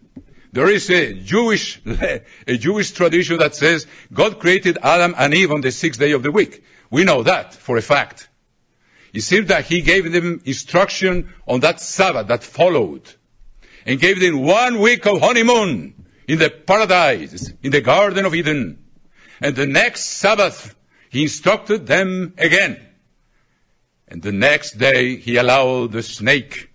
[0.53, 1.81] There is a Jewish,
[2.47, 6.23] a Jewish tradition that says God created Adam and Eve on the sixth day of
[6.23, 6.63] the week.
[6.89, 8.29] We know that for a fact.
[9.13, 13.01] It seems that he gave them instruction on that Sabbath that followed
[13.85, 18.84] and gave them one week of honeymoon in the paradise, in the Garden of Eden.
[19.41, 20.75] And the next Sabbath,
[21.09, 22.79] he instructed them again.
[24.07, 26.69] And the next day, he allowed the snake,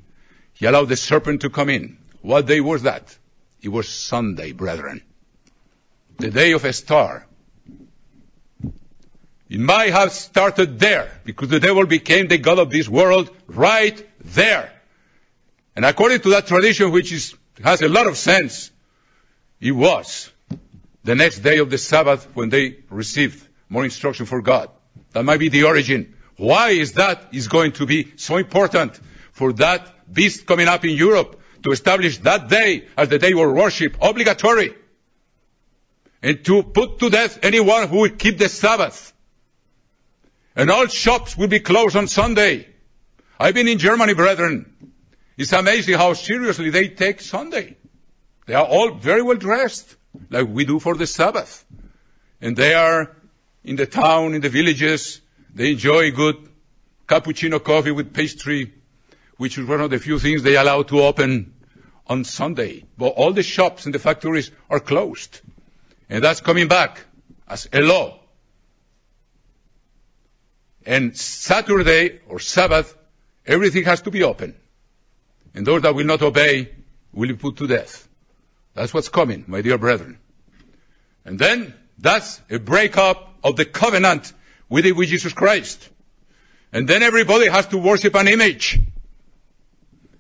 [0.53, 1.99] he allowed the serpent to come in.
[2.23, 3.17] What day was that?
[3.63, 5.03] It was Sunday, brethren.
[6.19, 7.27] The day of a star.
[9.49, 14.07] It might have started there, because the devil became the God of this world right
[14.21, 14.73] there.
[15.75, 18.71] And according to that tradition, which is, has a lot of sense,
[19.61, 20.31] it was
[21.05, 24.71] the next day of the Sabbath when they received more instruction for God.
[25.13, 26.15] That might be the origin.
[26.37, 28.99] Why is that is going to be so important
[29.33, 33.39] for that beast coming up in Europe to establish that day as the day of
[33.53, 34.75] worship, obligatory,
[36.23, 39.13] and to put to death anyone who will keep the Sabbath.
[40.57, 42.69] And all shops will be closed on Sunday.
[43.39, 44.95] I've been in Germany, brethren.
[45.39, 47.77] It's amazing how seriously they take Sunday.
[48.47, 49.97] They are all very well dressed,
[50.31, 51.65] like we do for the Sabbath.
[52.41, 53.15] And they are
[53.65, 55.21] in the town, in the villages.
[55.55, 56.37] They enjoy good
[57.07, 58.73] cappuccino coffee with pastry,
[59.37, 61.55] which is one of the few things they allow to open
[62.07, 62.85] on Sunday.
[62.97, 65.41] But all the shops and the factories are closed.
[66.09, 67.05] And that's coming back
[67.47, 68.19] as a law.
[70.87, 72.97] And Saturday or Sabbath,
[73.47, 74.57] everything has to be open.
[75.55, 76.71] And those that will not obey
[77.13, 78.09] will be put to death.
[78.75, 80.19] That's what's coming, my dear brethren.
[81.25, 84.33] And then that's a breakup of the covenant
[84.69, 85.89] with, with Jesus Christ.
[86.73, 88.79] And then everybody has to worship an image.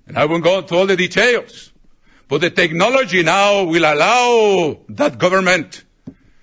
[0.06, 1.72] And I won't go into all the details.
[2.28, 5.84] But the technology now will allow that government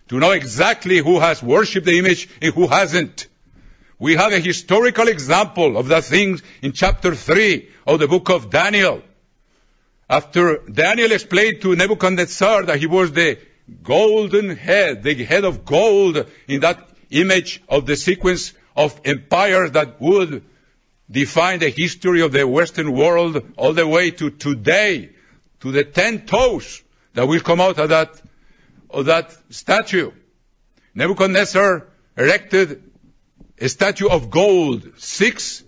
[0.10, 3.28] to know exactly who has worshipped the image and who hasn't.
[4.00, 8.50] We have a historical example of that thing in chapter 3 of the book of
[8.50, 9.02] Daniel.
[10.10, 13.38] After Daniel explained to Nebuchadnezzar that he was the
[13.84, 20.00] golden head, the head of gold in that image of the sequence of empires that
[20.00, 20.46] would
[21.10, 25.10] define the history of the Western world all the way to today,
[25.60, 28.22] to the ten toes that will come out of that,
[28.89, 30.12] of that statue.
[30.96, 32.84] Nebuchadnezzar erected
[33.60, 35.63] a statue of gold, six,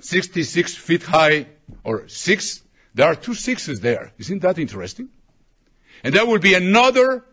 [0.00, 1.46] 66 feet high,
[1.82, 2.62] or six,
[2.98, 4.10] there are two sixes there.
[4.18, 5.08] Isn't that interesting?
[6.02, 7.24] And there will be another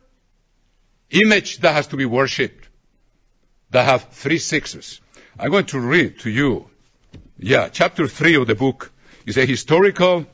[1.09, 2.67] image that has to be worshipped
[3.71, 5.01] that have three sixes.
[5.39, 6.69] I'm going to read to you.
[7.39, 8.91] Yeah, chapter three of the book
[9.25, 10.27] is a historical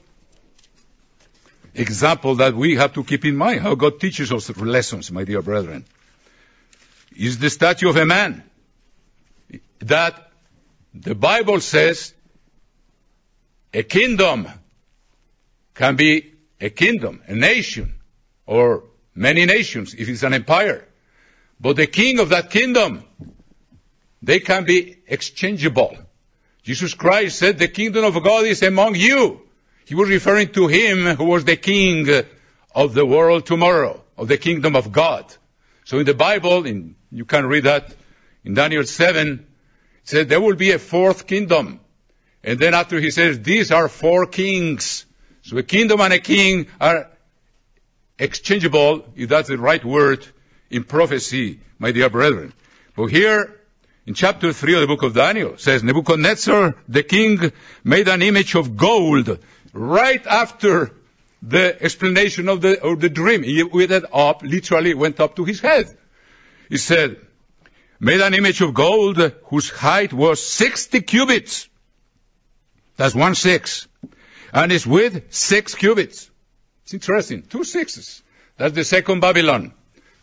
[1.76, 5.41] example that we have to keep in mind how God teaches us lessons, my dear
[5.41, 5.86] brethren.
[7.15, 8.44] Is the statue of a man
[9.80, 10.30] that
[10.94, 12.13] the Bible says
[13.74, 14.50] a kingdom
[15.82, 17.96] can be a kingdom, a nation,
[18.46, 18.84] or
[19.15, 20.88] many nations if it's an empire.
[21.60, 23.04] But the king of that kingdom,
[24.22, 25.98] they can be exchangeable.
[26.62, 29.41] Jesus Christ said the kingdom of God is among you.
[29.86, 32.08] He was referring to him who was the king
[32.76, 35.26] of the world tomorrow, of the kingdom of God.
[35.86, 37.91] So in the Bible, in, you can read that
[38.44, 39.46] in Daniel 7, it
[40.04, 41.80] says there will be a fourth kingdom.
[42.44, 45.08] And then after he says, these are four kings.
[45.43, 47.10] So a kingdom and a king are
[48.17, 50.25] exchangeable, if that's the right word,
[50.69, 52.54] in prophecy, my dear brethren.
[52.95, 53.60] But here,
[54.06, 57.51] in chapter 3 of the book of Daniel, says Nebuchadnezzar, the king,
[57.84, 59.39] made an image of gold
[59.73, 60.91] right after
[61.41, 63.43] the explanation of the, of the dream.
[63.43, 65.97] He went up, literally went up to his head.
[66.69, 67.17] He said,
[67.99, 71.68] made an image of gold whose height was 60 cubits.
[72.97, 73.88] That's one six.
[74.54, 76.30] And its with six cubits.
[76.84, 77.43] It's interesting.
[77.43, 78.22] Two sixes.
[78.58, 79.74] That's the second Babylon.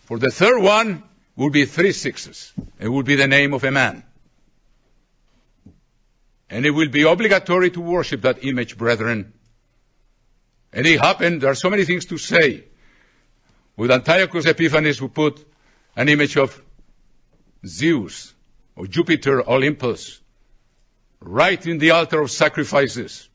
[0.04, 1.02] For the third one
[1.36, 2.52] will be three sixes.
[2.78, 4.02] It will be the name of a man.
[6.50, 9.32] And it will be obligatory to worship that image, brethren.
[10.72, 12.64] And it happened, there are so many things to say.
[13.76, 15.44] With Antiochus Epiphanes, who put
[15.94, 16.60] an image of
[17.66, 18.34] Zeus,
[18.76, 20.20] or Jupiter, Olympus,
[21.20, 23.28] right in the altar of sacrifices,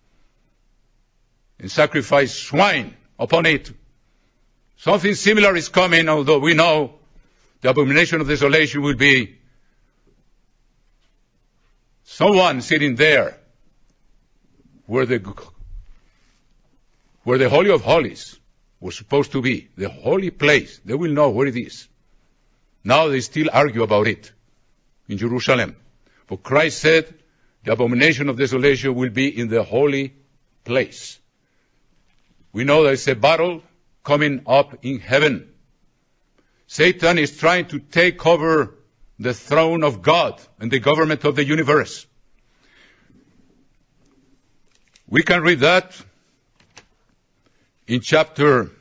[1.63, 3.71] and sacrifice swine upon it.
[4.75, 6.95] Something similar is coming, although we know
[7.61, 9.37] the abomination of desolation will be
[12.03, 13.37] someone sitting there
[14.87, 15.19] where the
[17.23, 18.37] where the Holy of Holies
[18.81, 20.81] was supposed to be, the holy place.
[20.83, 21.87] They will know where it is.
[22.83, 24.33] Now they still argue about it
[25.07, 25.77] in Jerusalem.
[26.27, 27.13] But Christ said
[27.63, 30.13] the abomination of desolation will be in the holy
[30.65, 31.19] place.
[32.53, 33.63] We know there is a battle
[34.03, 35.49] coming up in heaven.
[36.67, 38.75] Satan is trying to take over
[39.19, 42.05] the throne of God and the government of the universe.
[45.07, 45.99] We can read that
[47.87, 48.71] in chapter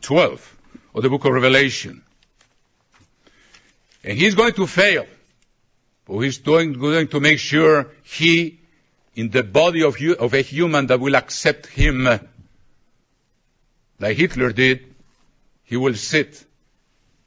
[0.00, 0.56] 12
[0.94, 2.02] of the book of Revelation.
[4.02, 5.06] And he's going to fail.
[6.06, 8.60] But he's doing, going to make sure he,
[9.16, 12.08] in the body of, of a human that will accept him,
[13.98, 14.94] like Hitler did,
[15.64, 16.44] he will sit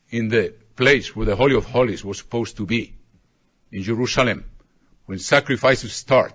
[0.10, 2.94] in the place where the Holy of Holies was supposed to be,
[3.72, 4.46] in Jerusalem,
[5.06, 6.34] when sacrifices start,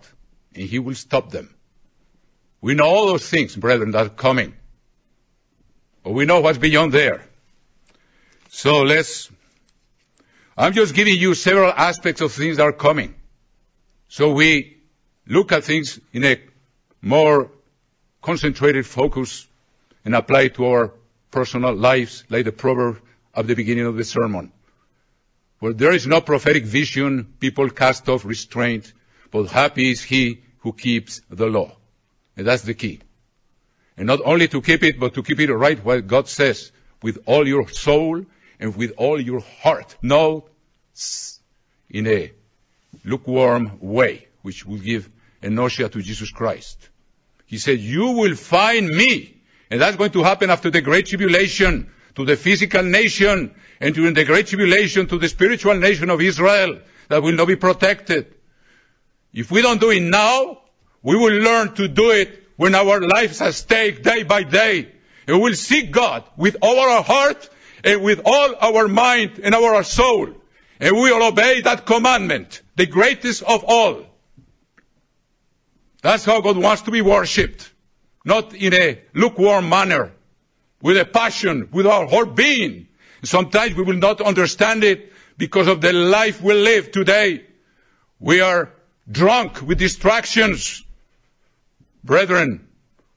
[0.54, 1.54] and he will stop them.
[2.60, 4.54] We know all those things, brethren, that are coming.
[6.02, 7.24] But we know what's beyond there.
[8.50, 9.30] So let's,
[10.56, 13.14] I'm just giving you several aspects of things that are coming.
[14.08, 14.78] So we
[15.26, 16.40] look at things in a
[17.00, 17.50] more
[18.22, 19.46] concentrated focus
[20.04, 20.92] and apply it to our
[21.30, 23.00] personal lives, like the proverb
[23.34, 24.52] at the beginning of the sermon.
[25.58, 28.92] Where there is no prophetic vision, people cast off restraint,
[29.30, 31.76] but happy is he who keeps the law.
[32.36, 33.00] And that's the key.
[33.96, 37.18] And not only to keep it, but to keep it right what God says, with
[37.26, 38.24] all your soul
[38.58, 39.96] and with all your heart.
[40.02, 40.48] No
[41.90, 42.32] in a
[43.04, 45.08] lukewarm way, which will give
[45.42, 46.88] a nausea to Jesus Christ.
[47.46, 49.42] He said, you will find me.
[49.74, 54.14] And that's going to happen after the great tribulation to the physical nation and during
[54.14, 58.32] the great tribulation to the spiritual nation of Israel that will not be protected.
[59.32, 60.60] If we don't do it now,
[61.02, 64.92] we will learn to do it when our lives are at stake day by day.
[65.26, 67.48] And we'll seek God with all our heart
[67.82, 70.28] and with all our mind and our soul.
[70.78, 74.04] And we will obey that commandment, the greatest of all.
[76.00, 77.73] That's how God wants to be worshipped.
[78.24, 80.12] Not in a lukewarm manner,
[80.80, 82.88] with a passion, with our whole being.
[83.22, 87.44] Sometimes we will not understand it because of the life we live today.
[88.18, 88.70] We are
[89.10, 90.82] drunk with distractions.
[92.02, 92.66] Brethren,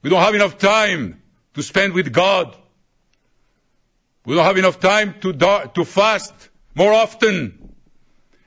[0.01, 1.21] we don't have enough time
[1.53, 2.55] to spend with God.
[4.25, 6.33] We don't have enough time to, do, to fast
[6.75, 7.73] more often.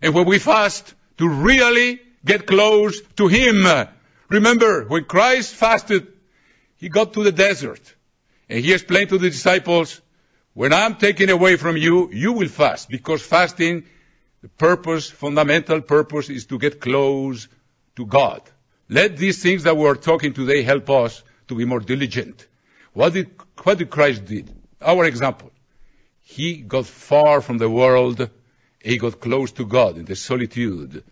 [0.02, 3.66] And when we fast, to really get close to Him.
[4.28, 6.06] Remember, when Christ fasted,
[6.80, 7.94] He got to the desert.
[8.48, 10.00] And He explained to the disciples,
[10.54, 12.88] when I'm taken away from you, you will fast.
[12.88, 13.84] Because fasting,
[14.40, 17.48] the purpose, fundamental purpose is to get close
[17.96, 18.40] to God.
[18.88, 22.46] Let these things that we're talking today help us to be more diligent.
[22.94, 23.30] What did,
[23.62, 24.50] what did Christ did?
[24.80, 25.52] Our example.
[26.22, 28.30] He got far from the world.
[28.82, 31.04] He got close to God in the solitude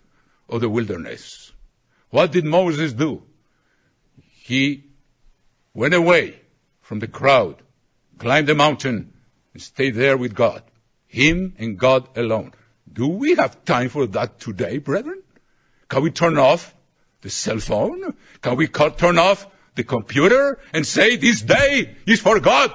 [0.48, 1.52] of the wilderness.
[2.08, 3.22] What did Moses do?
[4.42, 4.87] He
[5.74, 6.40] went away
[6.80, 7.62] from the crowd,
[8.18, 9.12] climbed the mountain,
[9.52, 10.62] and stayed there with God.
[11.06, 12.52] Him and God alone.
[12.92, 15.22] Do we have time for that today, brethren?
[15.88, 16.74] Can we turn off
[17.22, 18.14] the cell phone?
[18.42, 22.74] Can we turn off the computer and say this day is for God?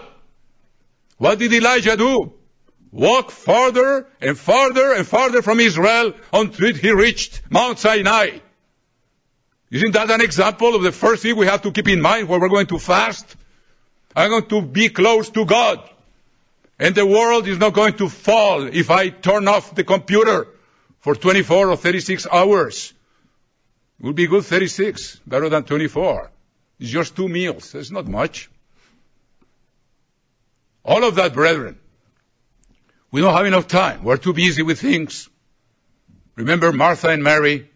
[1.18, 2.34] What did Elijah do?
[2.92, 8.40] Walk farther and farther and farther from Israel until he reached Mount Sinai.
[9.74, 12.40] Isn't that an example of the first thing we have to keep in mind when
[12.40, 13.36] we're going to fast?
[14.16, 15.90] I'm going to be close to God.
[16.78, 20.48] And the world is not going to fall if I turn off the computer
[21.00, 22.94] for 24 or 36 hours.
[24.00, 26.30] It will be good 36, better than 24.
[26.80, 27.74] It's just two meals.
[27.74, 28.52] It's not much.
[30.86, 31.80] All of that, brethren,
[33.10, 34.04] we don't have enough time.
[34.04, 35.30] We're too busy with things.
[36.36, 37.72] Remember Martha and Mary?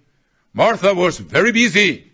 [0.53, 2.11] Martha was very busy.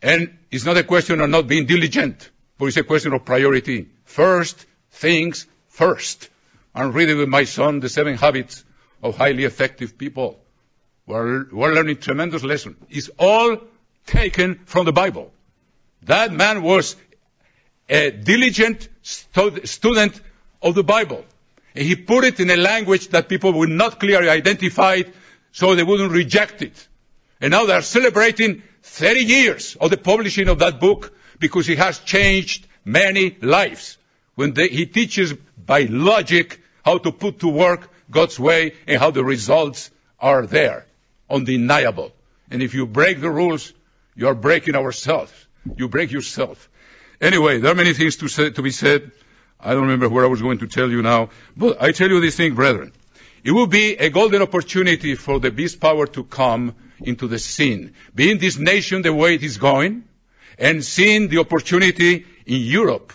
[0.00, 3.88] And it's not a question of not being diligent, but it's a question of priority.
[4.04, 6.28] First things first.
[6.74, 8.64] I'm reading with my son the seven habits
[9.02, 10.40] of highly effective people.
[11.06, 12.76] We're, we're learning tremendous lesson.
[12.88, 13.58] It's all
[14.06, 15.32] taken from the Bible.
[16.02, 16.96] That man was
[17.88, 20.20] a diligent stu- student
[20.62, 21.24] of the Bible.
[21.74, 25.02] And he put it in a language that people would not clearly identify
[25.52, 26.88] so they wouldn't reject it.
[27.40, 31.98] And now they're celebrating 30 years of the publishing of that book because it has
[32.00, 33.98] changed many lives.
[34.34, 39.10] When they, he teaches by logic how to put to work God's way and how
[39.10, 40.86] the results are there,
[41.28, 42.12] undeniable.
[42.50, 43.72] And if you break the rules,
[44.14, 45.32] you are breaking ourselves.
[45.76, 46.68] You break yourself.
[47.20, 49.12] Anyway, there are many things to, say, to be said.
[49.60, 52.20] I don't remember where I was going to tell you now, but I tell you
[52.20, 52.92] this thing, brethren.
[53.44, 57.94] It will be a golden opportunity for the beast power to come into the scene.
[58.14, 60.04] Being this nation the way it is going,
[60.58, 63.12] and seeing the opportunity in Europe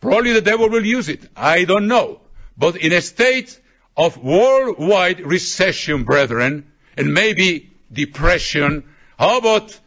[0.00, 1.28] Probably the devil will use it.
[1.36, 2.20] I don't know.
[2.56, 3.58] But in a state
[3.96, 8.84] of worldwide recession, brethren, and maybe depression,
[9.18, 9.78] how about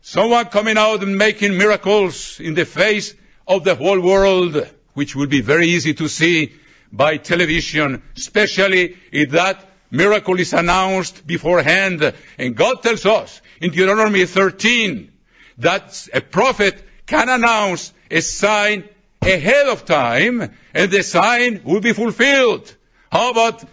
[0.00, 3.14] someone coming out and making miracles in the face
[3.46, 6.52] of the whole world, which would be very easy to see
[6.92, 12.14] by television, especially if that miracle is announced beforehand.
[12.38, 15.12] And God tells us in Deuteronomy 13
[15.58, 18.88] that a prophet can announce a sign
[19.22, 22.74] ahead of time and the sign will be fulfilled.
[23.10, 23.64] How about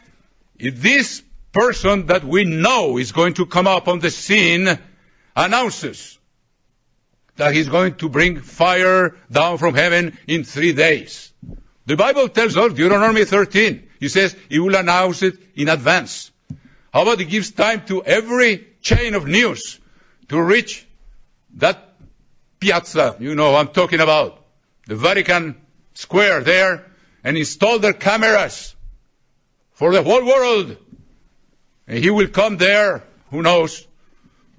[0.58, 4.68] if this person that we know is going to come up on the scene
[5.36, 6.18] announces
[7.38, 11.32] that he's going to bring fire down from heaven in three days.
[11.88, 16.32] The Bible tells us, Deuteronomy 13, he says he will announce it in advance.
[16.94, 19.80] How about he gives time to every chain of news
[20.28, 20.86] to reach
[21.56, 21.94] that
[22.60, 24.46] piazza, you know I'm talking about,
[24.86, 25.56] the Vatican
[25.94, 26.92] Square there,
[27.24, 28.76] and install their cameras
[29.72, 30.76] for the whole world.
[31.88, 33.88] And he will come there, who knows,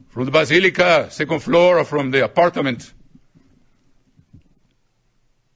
[0.09, 2.91] from the basilica, second floor, or from the apartment,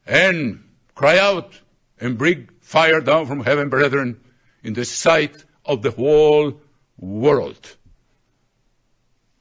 [0.06, 0.62] and
[0.94, 1.61] cry out
[2.02, 4.20] and bring fire down from heaven, brethren,
[4.64, 6.60] in the sight of the whole
[6.98, 7.76] world.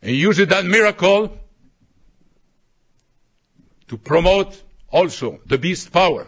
[0.04, 1.38] And using that miracle
[3.88, 6.28] to promote also the beast power.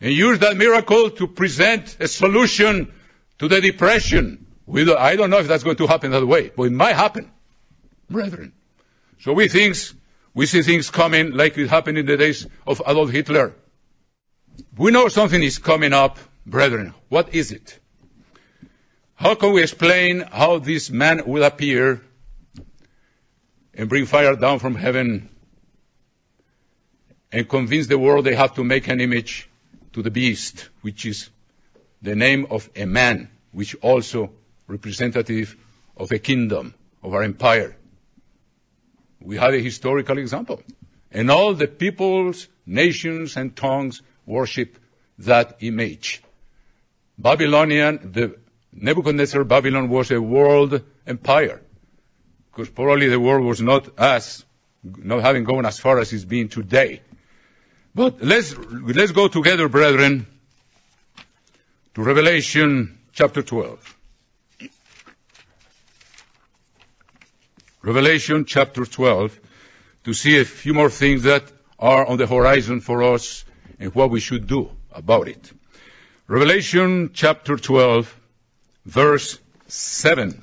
[0.00, 2.92] And use that miracle to present a solution
[3.40, 4.46] to the depression.
[4.72, 7.32] Don't, I don't know if that's going to happen that way, but it might happen,
[8.08, 8.52] brethren.
[9.20, 9.94] So we things,
[10.32, 13.54] we see things coming like it happened in the days of Adolf Hitler.
[14.76, 16.94] We know something is coming up, brethren.
[17.08, 17.78] What is it?
[19.14, 22.02] How can we explain how this man will appear
[23.72, 25.28] and bring fire down from heaven
[27.32, 29.48] and convince the world they have to make an image
[29.92, 31.30] to the beast, which is
[32.02, 34.30] the name of a man, which also
[34.66, 35.56] representative
[35.96, 37.76] of a kingdom, of our empire.
[39.20, 40.62] We have a historical example.
[41.10, 44.78] And all the peoples, nations, and tongues worship
[45.18, 46.22] that image.
[47.18, 48.36] Babylonian, the
[48.72, 51.60] Nebuchadnezzar Babylon was a world empire.
[52.50, 54.44] Because probably the world was not as,
[54.82, 57.02] not having gone as far as it's been today.
[57.94, 60.26] But let's, let's go together, brethren,
[61.94, 63.96] to Revelation chapter 12.
[67.82, 69.38] Revelation chapter 12
[70.04, 71.44] to see a few more things that
[71.78, 73.44] are on the horizon for us
[73.78, 75.52] and what we should do about it.
[76.26, 78.20] Revelation chapter 12
[78.84, 80.42] verse 7.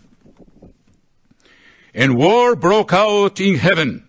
[1.93, 4.07] And war broke out in heaven.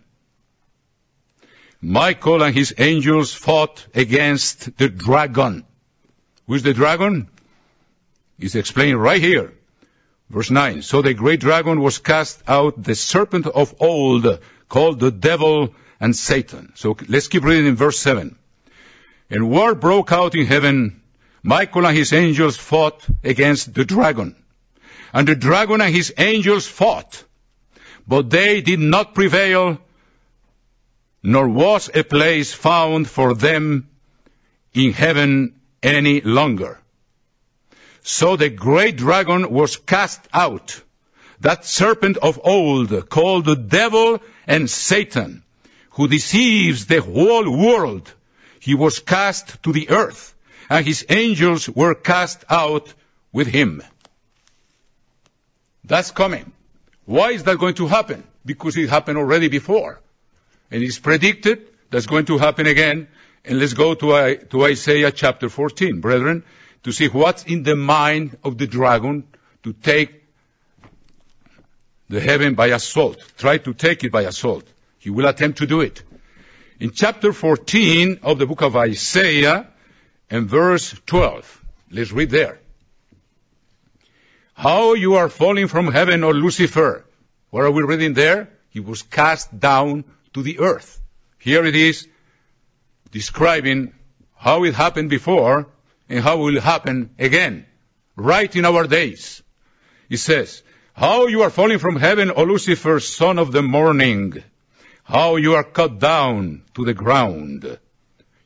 [1.80, 5.64] Michael and his angels fought against the dragon.
[6.46, 7.28] Who is the dragon?
[8.38, 9.52] It's explained right here.
[10.30, 10.82] Verse 9.
[10.82, 16.14] So the great dragon was cast out, the serpent of old, called the devil and
[16.14, 16.72] Satan.
[16.76, 18.36] So let's keep reading in verse 7.
[19.33, 21.01] And war broke out in heaven.
[21.43, 24.37] Michael and his angels fought against the dragon.
[25.11, 27.24] And the dragon and his angels fought.
[28.07, 29.78] But they did not prevail,
[31.22, 33.89] nor was a place found for them
[34.74, 36.78] in heaven any longer.
[38.03, 40.78] So the great dragon was cast out,
[41.41, 45.43] that serpent of old, called the devil and Satan,
[45.93, 48.12] who deceives the whole world.
[48.62, 50.36] He was cast to the earth,
[50.70, 52.94] and his angels were cast out
[53.32, 53.82] with him.
[55.82, 56.52] That's coming.
[57.04, 58.22] Why is that going to happen?
[58.46, 60.00] Because it happened already before.
[60.70, 63.08] And it's predicted that's going to happen again.
[63.44, 66.44] And let's go to, to Isaiah chapter 14, brethren,
[66.84, 69.24] to see what's in the mind of the dragon
[69.64, 70.22] to take
[72.08, 73.18] the heaven by assault.
[73.36, 74.68] Try to take it by assault.
[75.00, 76.04] He will attempt to do it.
[76.83, 79.68] In chapter 14 of the book of Isaiah
[80.28, 82.59] and verse 12, let's read there.
[84.53, 87.05] How you are falling from heaven, O Lucifer.
[87.51, 88.49] What are we reading there?
[88.70, 90.03] He was cast down
[90.33, 91.01] to the earth.
[91.39, 92.09] Here it is
[93.12, 93.95] describing
[94.35, 95.68] how it happened before
[96.09, 97.64] and how it will happen again,
[98.16, 99.41] right in our days.
[100.11, 100.64] It says,
[100.95, 104.43] how you are falling from heaven, O Lucifer, son of the morning.
[105.12, 107.78] How you are cut down to the ground.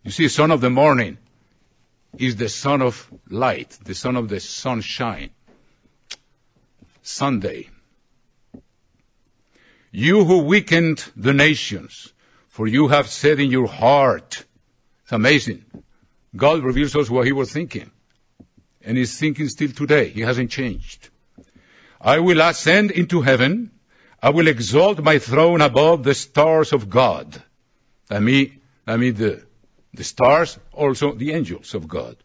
[0.02, 1.16] You see, son of the morning
[2.18, 5.30] is the son of light, the son of the sunshine.
[7.02, 7.68] Sunday.
[9.92, 12.12] You who weakened the nations,
[12.48, 14.44] for you have said in your heart.
[15.04, 15.64] It's amazing.
[16.34, 17.92] God reveals us what he was thinking.
[18.82, 20.08] and he's thinking still today.
[20.08, 21.10] He hasn't changed.
[22.00, 23.70] I will ascend into heaven.
[24.22, 27.42] I will exalt my throne above the stars of God.
[28.10, 29.44] I mean, I mean the,
[29.92, 32.16] the stars, also the angels of God.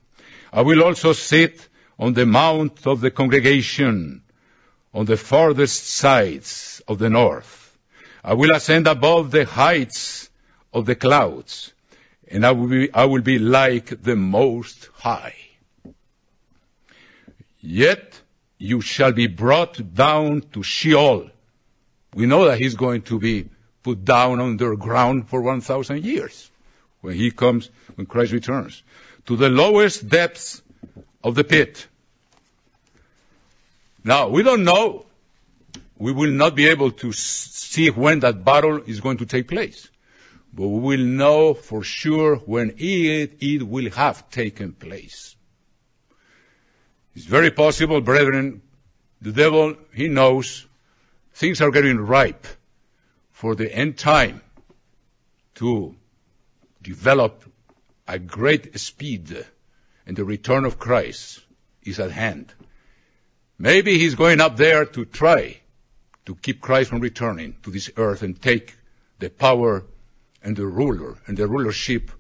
[0.54, 1.68] I will also sit
[2.00, 4.24] on the mount of the congregation
[4.94, 7.78] on the farthest sides of the north.
[8.24, 10.30] I will ascend above the heights
[10.74, 11.74] of the clouds,
[12.28, 15.36] and I will be, I will be like the Most High.
[17.60, 18.20] Yet
[18.58, 21.30] you shall be brought down to Sheol.
[22.14, 23.50] We know that he's going to be
[23.84, 26.52] put down underground for 1,000 years
[27.02, 28.84] when he comes, when Christ returns.
[29.28, 30.62] To the lowest depths
[31.24, 31.88] of the pit.
[34.04, 35.06] Now, we don't know.
[35.98, 39.88] We will not be able to see when that battle is going to take place.
[40.54, 45.36] But we will know for sure when it, it will have taken place.
[47.16, 48.62] It's very possible, brethren,
[49.22, 50.66] the devil, he knows
[51.34, 52.48] things are getting ripe
[53.32, 54.42] for the end time
[55.56, 55.96] to
[56.82, 57.44] develop
[58.08, 59.46] a great speed
[60.06, 61.42] and the return of Christ
[61.84, 62.54] is at hand.
[63.58, 65.58] Maybe he's going up there to try
[66.26, 68.76] to keep Christ from returning to this earth and take
[69.20, 69.84] the power
[70.44, 72.12] and the ruler and the rulership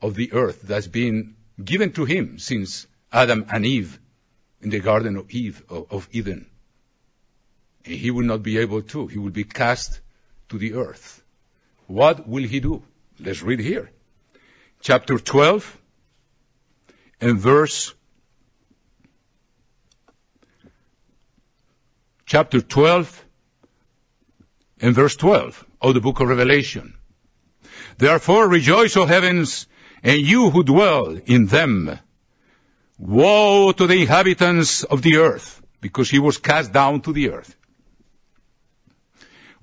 [0.00, 3.98] of the earth that's been given to him since Adam and Eve
[4.60, 6.46] in the Garden of Eve of Eden.
[7.84, 9.06] And he will not be able to.
[9.06, 10.00] He will be cast
[10.48, 11.22] to the earth.
[11.86, 12.82] What will he do?
[13.20, 13.90] Let's read here.
[14.80, 15.80] Chapter 12
[17.20, 17.94] and verse
[22.26, 23.24] chapter 12
[24.80, 26.94] and verse 12 of the book of Revelation.
[27.98, 29.66] Therefore rejoice, O heavens,
[30.02, 31.98] and you who dwell in them.
[32.98, 37.56] Woe to the inhabitants of the earth, because he was cast down to the earth.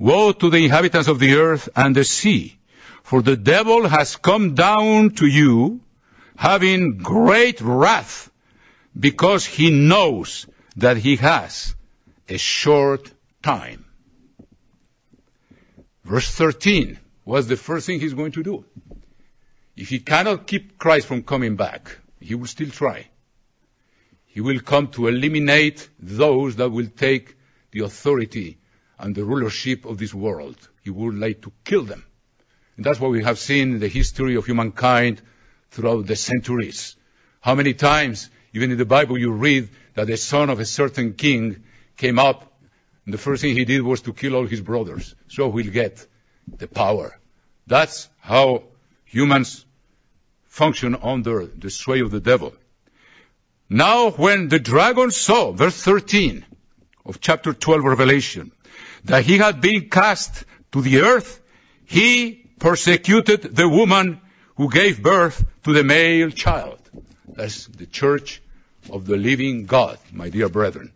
[0.02, 2.58] Woe to the inhabitants of the earth and the sea,
[3.04, 5.82] for the devil has come down to you,
[6.36, 8.32] having great wrath,
[9.00, 10.48] because he knows
[10.78, 11.76] that he has
[12.28, 13.12] a short
[13.44, 13.86] time.
[16.04, 18.66] Verse 13 was the first thing he's going to do.
[19.78, 23.08] If he cannot keep Christ from coming back, he will still try.
[24.26, 27.36] He will come to eliminate those that will take
[27.70, 28.58] the authority
[29.02, 30.56] and the rulership of this world.
[30.84, 32.06] He would like to kill them.
[32.78, 35.22] And that's what we have seen in the history of humankind
[35.72, 36.96] throughout the centuries.
[37.42, 41.14] How many times, even in the Bible, you read that the son of a certain
[41.14, 41.64] king
[41.98, 42.54] came up,
[43.06, 46.06] and the first thing he did was to kill all his brothers, so he'll get
[46.58, 47.20] the power.
[47.66, 48.64] That's how
[49.06, 49.66] humans
[50.46, 52.54] function under the sway of the devil.
[53.70, 56.46] Now when the dragon saw, verse 13
[57.06, 58.52] of chapter 12 Revelation,
[59.06, 61.42] that he had been cast to the earth,
[61.86, 64.22] he persecuted the woman
[64.56, 66.80] who gave birth to the male child.
[67.28, 68.42] That's the church
[68.90, 70.92] of the living God, my dear brethren,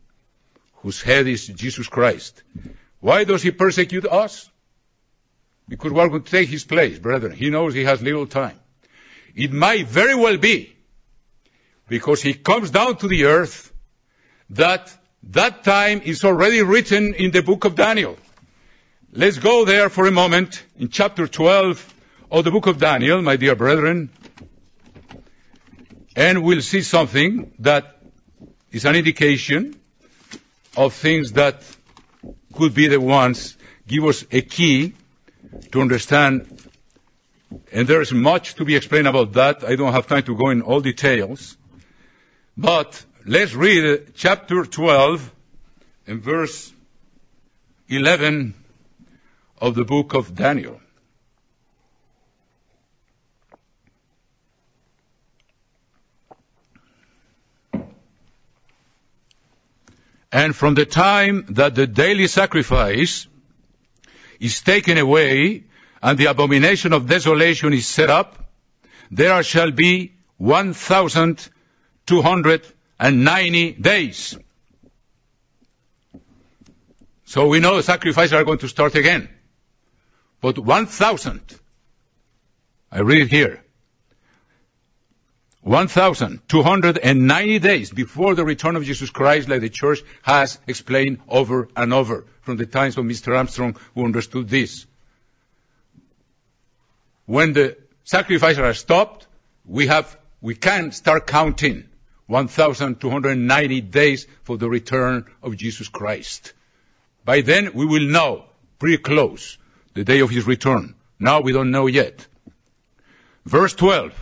[0.76, 2.44] whose head is Jesus Christ.
[3.00, 4.50] Why does he persecute us?
[5.68, 7.32] Because going to take his place, brethren.
[7.32, 8.60] He knows he has little time.
[9.36, 10.76] It might very well be
[11.88, 13.74] because he comes down to the earth,
[14.52, 14.96] that
[15.32, 18.18] that time is already written in the book of Daniel.
[19.12, 21.94] Let's go there for a moment in chapter 12
[22.32, 24.10] of the book of Daniel, my dear brethren,
[26.16, 27.98] and we'll see something that
[28.72, 29.80] is an indication
[30.78, 31.64] of things that
[32.54, 33.58] could be the ones
[33.88, 34.94] give us a key
[35.72, 36.48] to understand.
[37.72, 39.64] And there's much to be explained about that.
[39.64, 41.58] I don't have time to go in all details.
[42.58, 45.32] But let's read chapter 12
[46.06, 46.72] and verse
[47.90, 48.54] 11
[49.58, 50.80] of the book of Daniel.
[60.32, 63.26] And from the time that the daily sacrifice
[64.40, 65.64] is taken away
[66.04, 68.38] and the abomination of desolation is set up,
[69.10, 70.14] there shall be
[72.98, 74.38] 1,000 290 days.
[77.26, 79.30] So we know the sacrifices are going to start again.
[80.42, 81.42] But 1,000,
[82.92, 83.62] I read it here,
[85.62, 91.92] 1,290 days before the return of Jesus Christ, like the church has explained over and
[91.92, 93.36] over from the times of Mr.
[93.36, 94.86] Armstrong who understood this.
[97.26, 99.26] When the sacrifices are stopped,
[99.66, 101.90] we have, we can start counting
[102.28, 106.54] 1,290 days for the return of Jesus Christ.
[107.24, 108.46] By then we will know
[108.80, 109.60] pretty close
[109.94, 110.96] the day of his return.
[111.20, 112.28] Now we don't know yet.
[113.46, 114.14] Verse 12.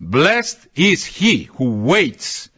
[0.00, 2.48] Blessed is he who waits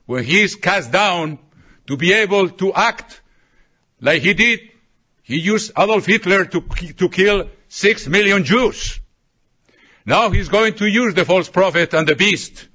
[0.06, 1.38] when he is cast down
[1.86, 3.20] to be able to act
[4.00, 4.60] like he did.
[5.22, 6.60] He used Adolf Hitler to,
[6.98, 9.00] to kill six million Jews.
[10.04, 12.68] Now he's going to use the false prophet and the beast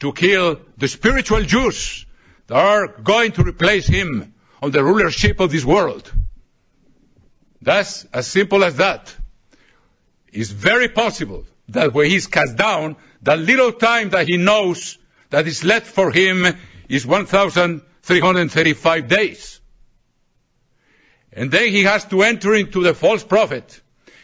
[0.00, 2.06] to kill the spiritual Jews
[2.46, 6.10] that are going to replace him on the rulership of this world.
[7.60, 9.14] That's as simple as that.
[10.32, 14.98] It's very possible that when he's cast down, the little time that he knows
[15.28, 16.46] that is left for him
[16.88, 19.59] is 1,335 days.
[21.32, 23.80] And then he has to enter into the false prophet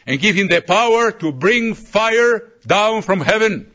[0.07, 3.71] and give him the power to bring fire down from heaven.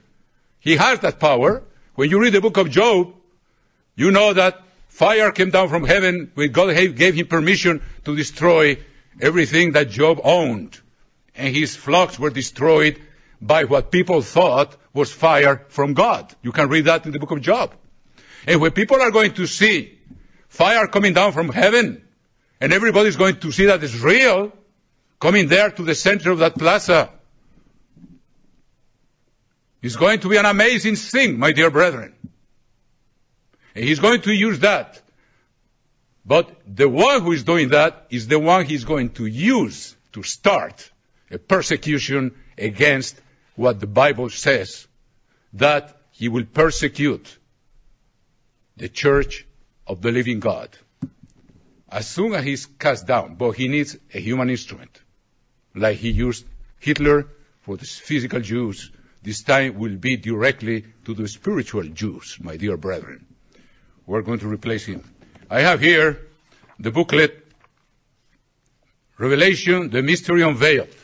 [0.59, 1.63] He has that power.
[1.95, 3.13] When you read the book of Job,
[3.95, 8.77] you know that fire came down from heaven when God gave him permission to destroy
[9.19, 10.79] everything that Job owned.
[11.36, 13.01] And his flocks were destroyed
[13.41, 16.34] by what people thought was fire from God.
[16.41, 17.73] You can read that in the book of Job.
[18.45, 19.97] And when people are going to see
[20.47, 22.03] fire coming down from heaven,
[22.62, 24.53] and everybody's going to see that it's real,
[25.20, 27.09] coming there to the center of that plaza.
[29.82, 32.14] It's going to be an amazing thing, my dear brethren.
[33.74, 35.01] And he's going to use that.
[36.24, 40.22] But the one who is doing that is the one he's going to use to
[40.22, 40.91] start
[41.32, 43.20] a persecution against
[43.55, 44.88] what the Bible says
[45.53, 47.39] that he will persecute
[48.78, 49.47] the church
[49.88, 50.70] of the living God.
[51.91, 55.01] As soon as he's cast down, but he needs a human instrument
[55.75, 56.45] like he used
[56.79, 57.27] Hitler
[57.61, 58.91] for the physical Jews,
[59.23, 63.25] this time will be directly to the spiritual Jews, my dear brethren.
[64.05, 65.03] We're going to replace him.
[65.49, 66.27] I have here
[66.79, 67.45] the booklet,
[69.17, 70.95] Revelation, the Mystery Unveiled.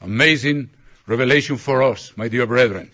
[0.00, 0.70] Amazing
[1.06, 2.90] revelation for us, my dear brethren.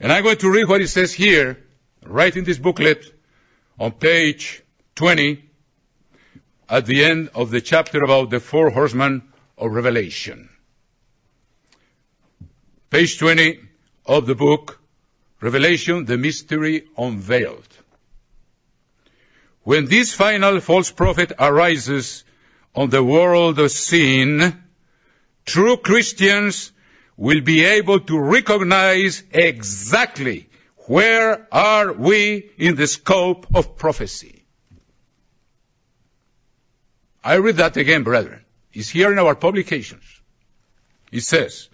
[0.00, 1.62] And I'm going to read what it says here,
[2.04, 3.04] right in this booklet,
[3.78, 4.62] on page
[4.96, 5.44] 20,
[6.68, 9.22] at the end of the chapter about the four horsemen
[9.58, 10.48] of Revelation.
[12.90, 13.60] Page 20
[14.06, 14.80] of the book,
[15.40, 17.68] Revelation, the mystery unveiled.
[19.62, 22.24] When this final false prophet arises
[22.74, 24.62] on the world scene,
[25.44, 26.72] true Christians
[27.16, 30.48] will be able to recognize exactly
[30.86, 34.41] where are we in the scope of prophecy.
[37.24, 40.04] I read that again, brethren It's here in our publications.
[41.10, 41.68] It says,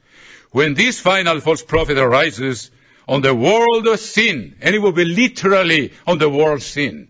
[0.50, 2.70] when this final false prophet arises
[3.06, 7.08] on the world of sin, and it will be literally on the world sin,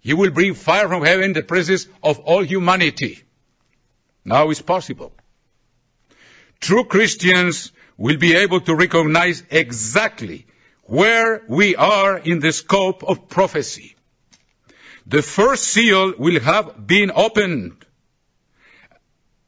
[0.00, 3.22] he will bring fire from heaven in the presence of all humanity.
[4.24, 5.12] Now it's possible.
[6.60, 10.46] True Christians will be able to recognize exactly
[10.84, 13.96] where we are in the scope of prophecy.
[15.08, 17.84] The first seal will have been opened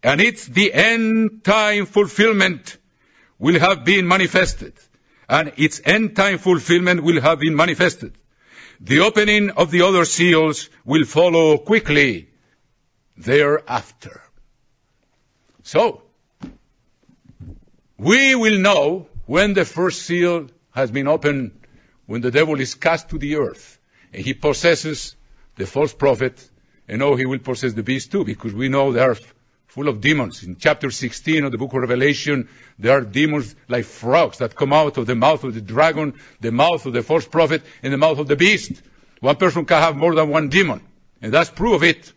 [0.02, 2.78] and it's the end time fulfillment
[3.38, 4.72] will have been manifested.
[5.28, 8.16] And its end time fulfillment will have been manifested.
[8.80, 12.30] The opening of the other seals will follow quickly
[13.16, 14.22] thereafter.
[15.62, 16.02] So,
[17.98, 21.60] we will know when the first seal has been opened,
[22.06, 23.78] when the devil is cast to the earth,
[24.12, 25.14] and he possesses
[25.60, 26.50] the false prophet,
[26.88, 29.16] and know he will possess the beast too, because we know there are
[29.66, 30.42] full of demons.
[30.42, 32.48] In chapter 16 of the book of Revelation,
[32.78, 36.50] there are demons like frogs that come out of the mouth of the dragon, the
[36.50, 38.82] mouth of the false prophet, and the mouth of the beast.
[39.20, 40.80] One person can have more than one demon,
[41.22, 42.12] and that's proof of it.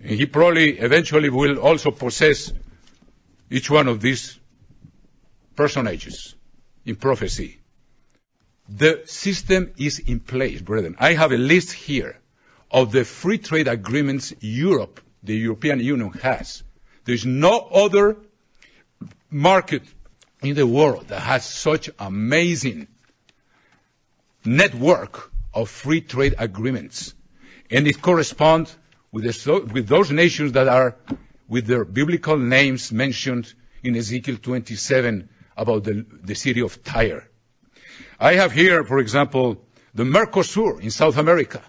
[0.00, 2.52] And he probably eventually will also possess
[3.50, 4.38] each one of these
[5.56, 6.34] personages
[6.86, 7.58] in prophecy.
[8.68, 10.96] The system is in place, brethren.
[10.98, 12.20] I have a list here
[12.74, 16.64] of the free trade agreements Europe the European Union has.
[17.04, 18.16] There's no other
[19.30, 19.82] market
[20.42, 22.88] in the world that has such amazing
[24.44, 27.14] network of free trade agreements.
[27.70, 28.76] And it corresponds
[29.12, 29.24] with,
[29.86, 30.96] those nations that are
[31.48, 33.54] with their biblical names mentioned
[33.84, 37.28] in Ezekiel 27 about the city of Tyre.
[38.18, 39.64] I have here, for example,
[39.94, 41.62] the Mercosur in South America.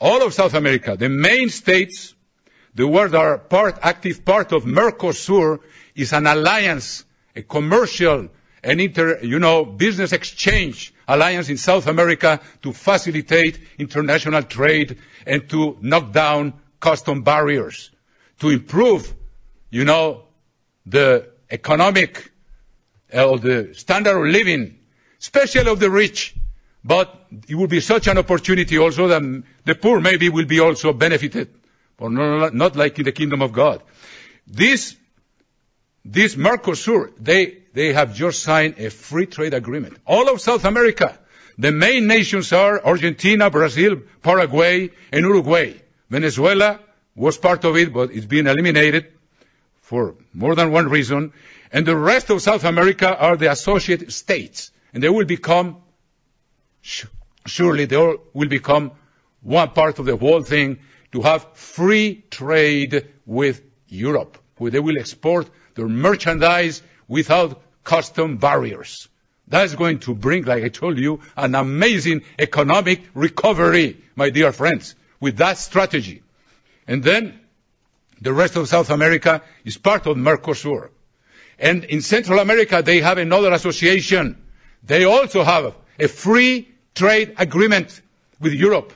[0.00, 2.14] All of South America, the main states,
[2.74, 5.60] the world are part, active part of Mercosur
[5.94, 8.28] is an alliance, a commercial,
[8.62, 15.48] and inter, you know, business exchange alliance in South America to facilitate international trade and
[15.48, 17.90] to knock down custom barriers,
[18.40, 19.14] to improve,
[19.70, 20.24] you know,
[20.84, 22.32] the economic
[23.12, 24.78] uh, the standard of living,
[25.20, 26.34] especially of the rich.
[26.84, 30.92] But it will be such an opportunity also that the poor maybe will be also
[30.92, 31.48] benefited,
[31.96, 33.82] but not, like in the kingdom of God.
[34.46, 34.96] This,
[36.04, 39.98] this Mercosur, they, they have just signed a free trade agreement.
[40.06, 41.18] All of South America,
[41.58, 45.74] the main nations are Argentina, Brazil, Paraguay, and Uruguay.
[46.10, 46.80] Venezuela
[47.14, 49.12] was part of it, but it's been eliminated
[49.80, 51.32] for more than one reason.
[51.72, 54.70] And the rest of South America are the associate states.
[54.92, 55.82] And they will become,
[57.46, 58.92] surely they all will become
[59.42, 60.78] one part of the whole thing
[61.12, 69.08] to have free trade with Europe, where they will export their merchandise without custom barriers.
[69.48, 74.96] That's going to bring, like I told you, an amazing economic recovery, my dear friends,
[75.20, 76.22] with that strategy.
[76.88, 77.38] And then
[78.20, 80.90] the rest of South America is part of Mercosur.
[81.58, 84.42] And in Central America, they have another association.
[84.82, 88.00] They also have a free trade agreement
[88.40, 88.92] with Europe.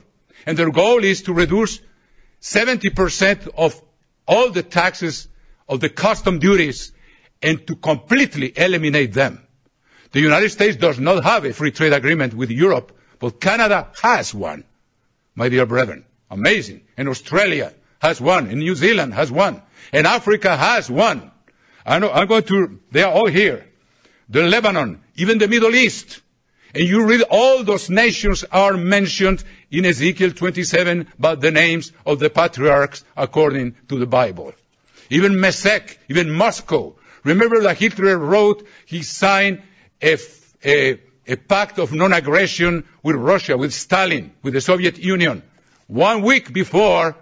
[0.47, 1.81] And their goal is to reduce
[2.41, 3.81] 70% of
[4.27, 5.29] all the taxes
[5.69, 6.93] of the custom duties
[7.43, 9.47] and to completely eliminate them.
[10.13, 14.35] The United States does not have a free trade agreement with Europe, but Canada has
[14.35, 14.65] one,
[15.35, 16.05] my dear brethren.
[16.31, 16.83] Amazing.
[16.97, 21.31] And Australia has one, and New Zealand has one, and Africa has one.
[21.85, 23.67] I know, I'm going to, they are all here.
[24.29, 26.21] The Lebanon, even the Middle East.
[26.75, 32.19] And you read all those nations are mentioned in Ezekiel 27 by the names of
[32.19, 34.55] the patriarchs according to the Bible.
[35.11, 36.95] Even Meshech, even Moscow.
[37.25, 39.63] Remember that Hitler wrote, he signed
[40.01, 40.17] a,
[40.65, 45.43] a, a pact of non-aggression with Russia, with Stalin, with the Soviet Union,
[45.89, 47.17] one week before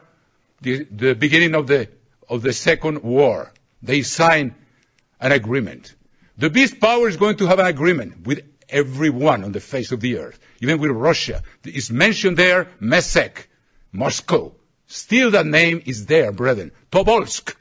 [0.60, 1.88] the, the beginning of the,
[2.28, 3.52] of the Second War.
[3.82, 4.54] They signed
[5.20, 5.94] an agreement.
[6.36, 10.00] The beast power is going to have an agreement with everyone on the face of
[10.00, 11.42] the earth, even with Russia.
[11.64, 13.48] It's mentioned there, Meshech,
[13.92, 14.54] Moscow.
[14.86, 16.72] Still that name is there, brethren.
[16.90, 17.54] Tobolsk,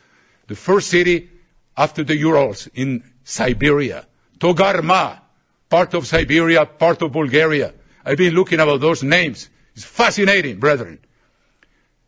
[0.47, 1.29] the first city
[1.75, 4.07] after the Urals in Siberia.
[4.39, 5.19] Togarma,
[5.69, 7.73] part of Siberia, part of Bulgaria.
[8.05, 9.49] I've been looking about those names.
[9.75, 10.99] It's fascinating, brethren.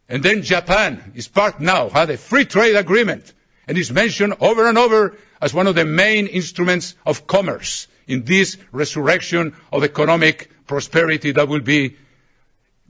[0.07, 3.31] And then Japan is part now, had a free trade agreement,
[3.67, 8.23] and is mentioned over and over as one of the main instruments of commerce in
[8.23, 11.95] this resurrection of economic prosperity that will be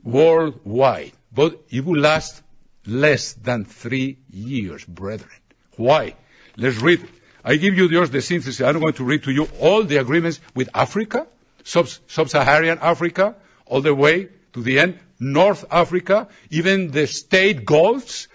[0.02, 1.12] worldwide.
[1.32, 2.42] But it will last
[2.86, 5.30] less than three years, brethren.
[5.76, 6.14] Why?
[6.56, 7.06] Let's read.
[7.44, 8.60] I give you just the synthesis.
[8.60, 11.26] I'm going to read to you all the agreements with Africa,
[11.64, 18.26] sub-Saharan Africa, all the way to the end, North Africa, even the state Gulfs,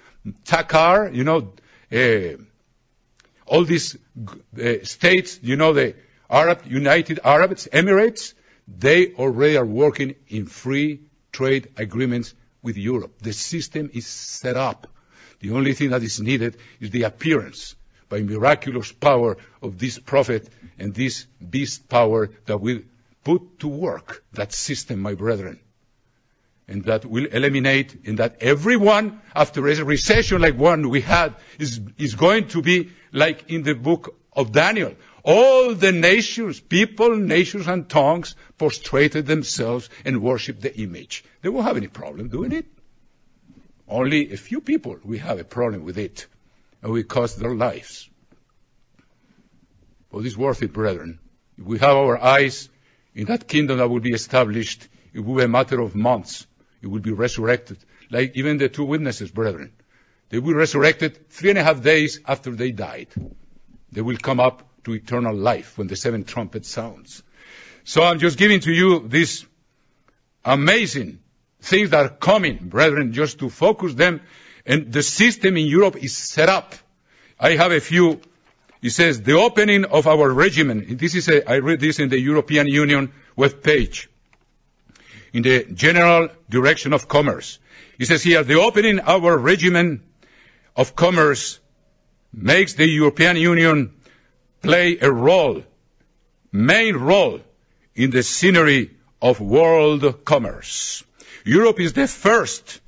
[0.45, 1.53] Takar, you know,
[1.91, 2.41] uh,
[3.45, 3.97] all these
[4.59, 5.95] uh, states, you know, the
[6.29, 8.33] Arab, United Arab Emirates,
[8.67, 11.01] they already are working in free
[11.31, 13.13] trade agreements with Europe.
[13.21, 14.87] The system is set up.
[15.39, 17.75] The only thing that is needed is the appearance
[18.09, 20.49] by miraculous power of this prophet
[20.79, 22.79] and this beast power that will
[23.23, 25.59] put to work that system, my brethren
[26.67, 31.79] and that will eliminate and that everyone after a recession like one we had is,
[31.97, 34.93] is going to be like in the book of Daniel.
[35.25, 41.23] All the nations, people, nations and tongues prostrated themselves and worshiped the image.
[41.41, 42.67] They won't have any problem doing it.
[43.87, 46.27] Only a few people we have a problem with it
[46.83, 48.07] and we cost their lives.
[50.11, 51.17] But it's worth it, brethren.
[51.57, 52.69] If we have our eyes
[53.15, 56.45] in that kingdom that will be established, it will be a matter of months
[56.83, 57.77] It will be resurrected.
[58.11, 59.73] Like even the two witnesses, brethren.
[60.29, 63.07] They will be resurrected three and a half days after they died.
[63.91, 67.23] They will come up to eternal life when the seventh trumpet sounds.
[67.83, 69.45] So I'm just giving to you these
[70.43, 71.19] amazing
[71.61, 74.21] things that are coming, brethren, just to focus them
[74.65, 76.73] And the system in Europe is set up.
[77.39, 78.21] I have a few.
[78.81, 80.97] It says the opening of our regimen.
[80.97, 84.09] This is a, I read this in the European Union web page.
[85.33, 87.59] In the General Direction of Commerce.
[87.99, 90.01] It says here, the opening our regimen
[90.75, 91.59] of commerce
[92.33, 93.93] makes the European Union
[94.65, 95.63] play a role,
[96.51, 97.41] main role
[97.95, 98.91] in the scenery
[99.21, 101.03] of world commerce.
[101.45, 102.81] Europe is the first,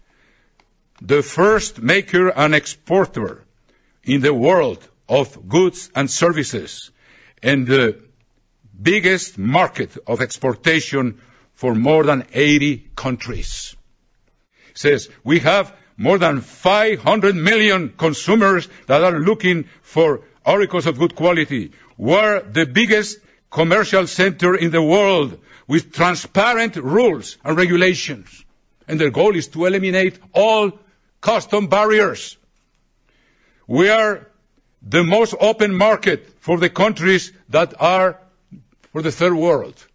[1.01, 3.43] the first maker and exporter
[4.03, 6.91] in the world of goods and services
[7.41, 8.01] and the
[8.81, 11.21] biggest market of exportation
[11.53, 13.75] for more than 80 countries.
[14.69, 20.97] It says we have more than 500 million consumers that are looking for articles of
[20.97, 21.71] good quality.
[21.97, 23.19] We're the biggest
[23.51, 28.45] commercial center in the world with transparent rules and regulations.
[28.87, 30.71] And their goal is to eliminate all
[31.19, 32.37] custom barriers.
[33.67, 34.27] We are
[34.81, 38.19] the most open market for the countries that are
[38.93, 39.85] for the third world.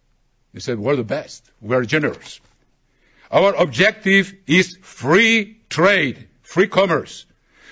[0.53, 1.49] They said, we're the best.
[1.59, 2.39] We are generous.
[3.31, 7.25] Our objective is free trade, free commerce.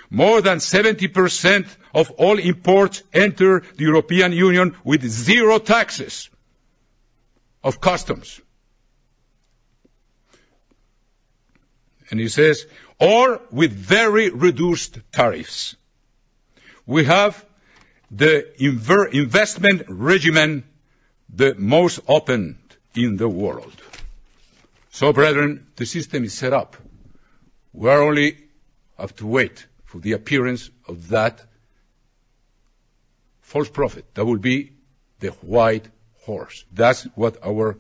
[0.10, 6.30] More than 70% of all imports enter the European Union with zero taxes
[7.64, 8.42] of customs.
[12.10, 12.66] And he says,
[13.00, 15.76] or with very reduced tariffs.
[16.86, 17.46] We have
[18.12, 18.54] the
[19.14, 20.66] investment regimen
[21.34, 22.60] the most open
[22.96, 23.82] in the world.
[24.92, 26.76] So, brethren, the system is set up.
[27.72, 28.38] We are only
[29.00, 31.42] have to wait for the appearance of that
[33.52, 34.06] false prophet.
[34.14, 34.72] That will be
[35.20, 35.86] the white
[36.24, 36.64] horse.
[36.72, 37.78] That's what our,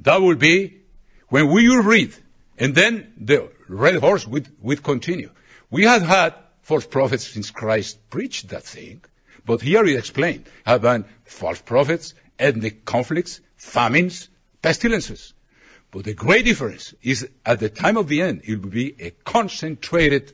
[0.00, 0.80] that will be
[1.28, 2.12] when we will read,
[2.58, 5.30] and then the red horse would, would continue.
[5.70, 9.02] We have had false prophets since Christ preached that thing,
[9.46, 14.28] but here he explained, have been false prophets, ethnic conflicts, famines,
[14.62, 15.32] pestilences.
[15.92, 19.10] But the great difference is at the time of the end, it will be a
[19.10, 20.32] concentrated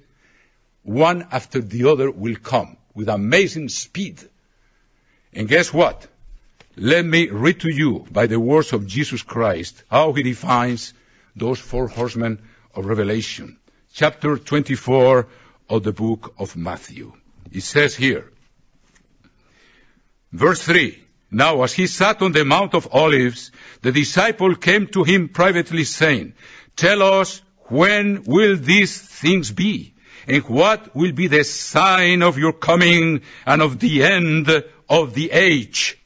[0.83, 4.21] one after the other will come with amazing speed.
[5.33, 6.07] And guess what?
[6.77, 10.95] Let me read to you by the words of Jesus Christ how he defines
[11.37, 12.43] those four horsemen
[12.75, 13.59] of Revelation.
[13.93, 15.27] Chapter 24
[15.69, 17.13] of the book of Matthew.
[17.53, 18.31] It says here,
[20.33, 25.05] verse 3, now, as he sat on the Mount of Olives, the disciple came to
[25.05, 26.35] him privately saying,
[26.75, 29.95] Tell us when will these things be?
[30.27, 34.49] And what will be the sign of your coming and of the end
[34.89, 35.99] of the age?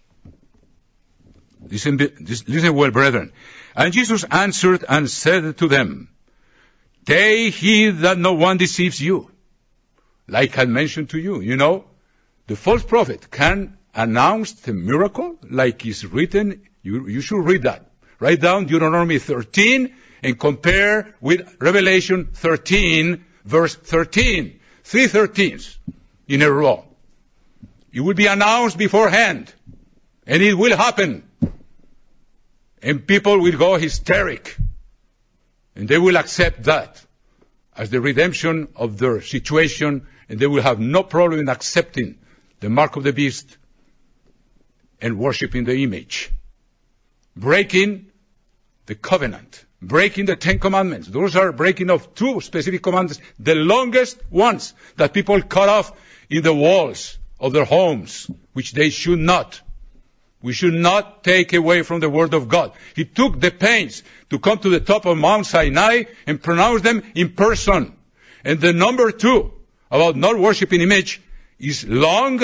[1.69, 3.33] Listen, listen well, brethren.
[3.75, 6.09] And Jesus answered and said to them,
[7.07, 9.31] Take heed that no one deceives you.
[10.27, 11.85] Like I mentioned to you, you know,
[12.47, 16.63] the false prophet can announce a miracle like is written.
[16.83, 17.91] You, you should read that.
[18.21, 24.61] Write down Deuteronomy 13 and compare with Revelation 13 verse 13.
[24.85, 25.77] Three thirteens
[26.29, 26.85] in a row.
[27.93, 29.53] It will be announced beforehand
[30.27, 31.23] and it will happen.
[32.83, 34.57] And people will go hysteric
[35.75, 37.05] and they will accept that
[37.77, 42.19] as the redemption of their situation and they will have no problem in accepting
[42.61, 43.57] the mark of the beast
[45.01, 46.31] and worshiping the image.
[47.37, 48.07] Breaking
[48.87, 49.64] the covenant.
[49.87, 51.09] Breaking the Ten Commandments.
[51.09, 55.93] Those are breaking of two specific commandments, the longest ones that people cut off
[56.31, 59.61] in the walls of their homes, which they should not.
[60.41, 62.73] We should not take away from the Word of God.
[62.97, 67.03] He took the pains to come to the top of Mount Sinai and pronounce them
[67.15, 67.95] in person.
[68.45, 69.53] And the number two
[69.91, 71.21] about not worshiping image
[71.59, 72.41] is long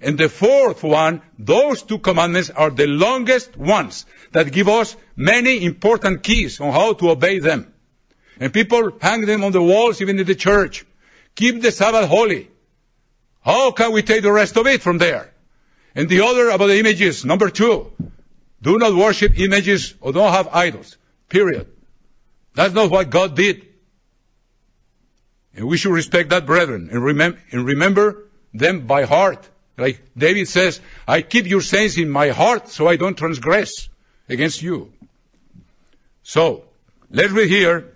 [0.00, 5.64] and the fourth one, those two commandments are the longest ones that give us many
[5.64, 7.72] important keys on how to obey them.
[8.38, 10.84] And people hang them on the walls even in the church.
[11.36, 12.50] Keep the Sabbath holy.
[13.42, 15.32] How can we take the rest of it from there?
[15.94, 17.92] And the other about the images, number two,
[18.60, 20.96] do not worship images or don't have idols.
[21.28, 21.70] Period.
[22.54, 23.66] That's not what God did.
[25.56, 29.48] And we should respect that, brethren, and, and remember them by heart.
[29.76, 33.88] Like David says, I keep your sayings in my heart so I don't transgress
[34.28, 34.92] against you.
[36.22, 36.64] So,
[37.10, 37.92] let's read here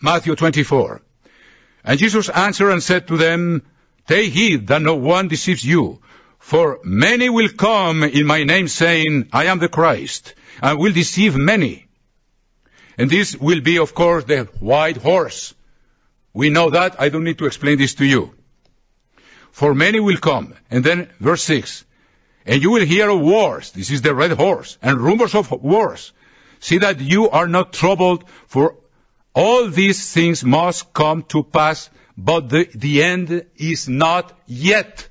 [0.00, 1.02] Matthew 24.
[1.84, 3.62] And Jesus answered and said to them,
[4.06, 6.00] Take heed that no one deceives you,
[6.38, 11.36] for many will come in my name saying, I am the Christ, and will deceive
[11.36, 11.86] many.
[12.98, 15.54] And this will be, of course, the white horse
[16.32, 17.00] We know that.
[17.00, 18.34] I don't need to explain this to you.
[19.52, 20.54] For many will come.
[20.70, 21.84] And then verse 6.
[22.44, 23.70] And you will hear of wars.
[23.70, 24.78] This is the red horse.
[24.82, 26.12] And rumors of wars.
[26.58, 28.76] See that you are not troubled, for
[29.34, 35.08] all these things must come to pass, but the, the end is not yet.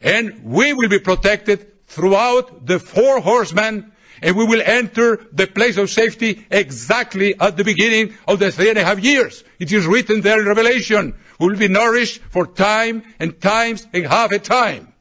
[0.00, 3.89] And we will be protected throughout the four horsemen,
[4.22, 8.68] and we will enter the place of safety exactly at the beginning of the three
[8.68, 9.42] and a half years.
[9.58, 11.14] It is written there in Revelation.
[11.38, 14.92] We will be nourished for time and times and half a time.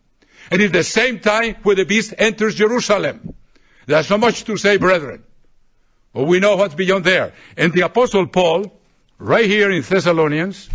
[0.51, 3.35] And it's the same time when the beast enters Jerusalem.
[3.85, 5.23] There's not much to say, brethren.
[6.13, 7.33] But we know what's beyond there.
[7.57, 8.79] And the Apostle Paul,
[9.17, 10.69] right here in Thessalonians,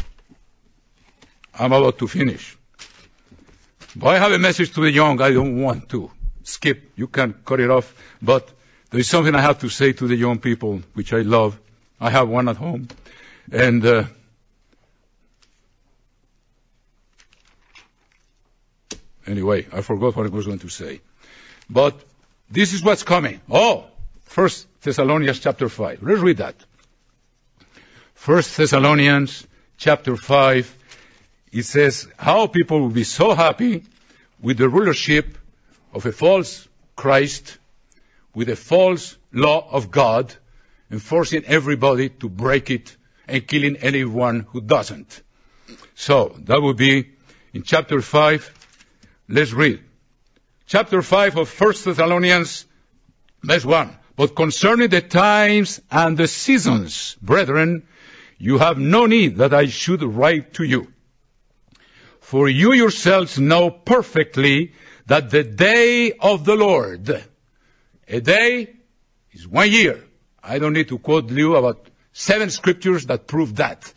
[1.58, 2.56] I'm about to finish.
[3.96, 5.20] But I have a message to the young.
[5.20, 6.10] I don't want to
[6.44, 6.92] skip.
[6.94, 7.94] You can cut it off.
[8.22, 8.48] But
[8.90, 11.58] there is something I have to say to the young people, which I love.
[12.00, 12.88] I have one at home.
[13.50, 14.04] And, uh,
[19.26, 21.00] anyway, I forgot what I was going to say.
[21.68, 21.98] But
[22.50, 23.40] this is what's coming.
[23.50, 23.86] Oh,
[24.24, 26.02] First Thessalonians chapter 5.
[26.02, 26.56] Let's read that.
[28.14, 30.76] First Thessalonians chapter 5.
[31.52, 33.84] It says how people will be so happy
[34.40, 35.38] with the rulership
[35.94, 37.58] of a false Christ,
[38.34, 40.34] with a false law of God,
[40.90, 45.22] and forcing everybody to break it and killing anyone who doesn't.
[45.94, 47.10] So, that would be
[47.52, 48.52] in chapter 5.
[49.28, 49.82] Let's read.
[50.66, 52.66] Chapter 5 of First Thessalonians,
[53.42, 53.96] verse 1.
[54.16, 57.86] But concerning the times and the seasons, brethren,
[58.38, 60.92] you have no need that I should write to you.
[62.20, 64.72] For you yourselves know perfectly
[65.06, 67.24] that the day of the Lord,
[68.08, 68.74] a day
[69.32, 70.02] is one year.
[70.42, 73.92] I don't need to quote you about seven scriptures that prove that.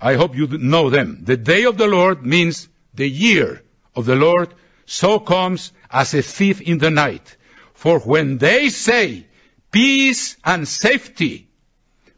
[0.00, 1.20] I hope you know them.
[1.22, 3.62] The day of the Lord means the year
[3.94, 4.54] of the Lord
[4.86, 7.36] so comes as a thief in the night.
[7.74, 9.26] For when they say
[9.70, 11.47] peace and safety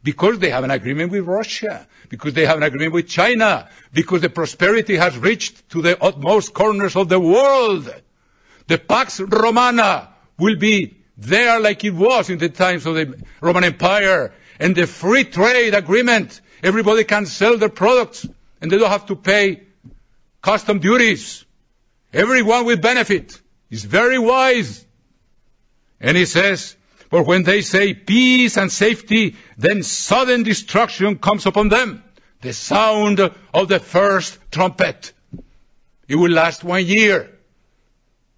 [0.02, 4.22] because they have an agreement with Russia, because they have an agreement with China, because
[4.22, 7.92] the prosperity has reached to the utmost corners of the world.
[8.66, 13.64] The Pax Romana will be there like it was in the times of the Roman
[13.64, 14.32] Empire.
[14.58, 18.26] And the free trade agreement, everybody can sell their products
[18.60, 19.62] and they don't have to pay
[20.42, 21.44] custom duties.
[22.12, 23.40] Everyone will benefit.
[23.70, 24.84] It's very wise.
[26.00, 26.76] And he says,
[27.10, 32.04] for when they say peace and safety, then sudden destruction comes upon them.
[32.40, 35.12] The sound of the first trumpet.
[36.06, 37.28] It will last one year.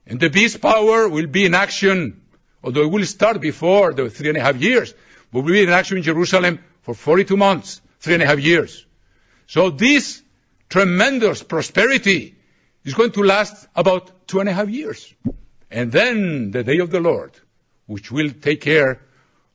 [0.07, 2.23] And the beast power will be in action,
[2.64, 4.95] although it will start before the three and a half years,
[5.31, 8.86] but will be in action in Jerusalem for 42 months, three and a half years.
[9.47, 10.23] So this
[10.70, 12.35] tremendous prosperity
[12.85, 15.12] is going to last about two and a half years.
[15.70, 17.39] And then the day of the Lord
[17.87, 19.01] which will take care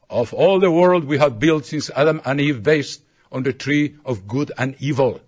[0.09, 3.01] of all the world we have built since Adam and Eve based
[3.31, 5.19] on the tree of good and evil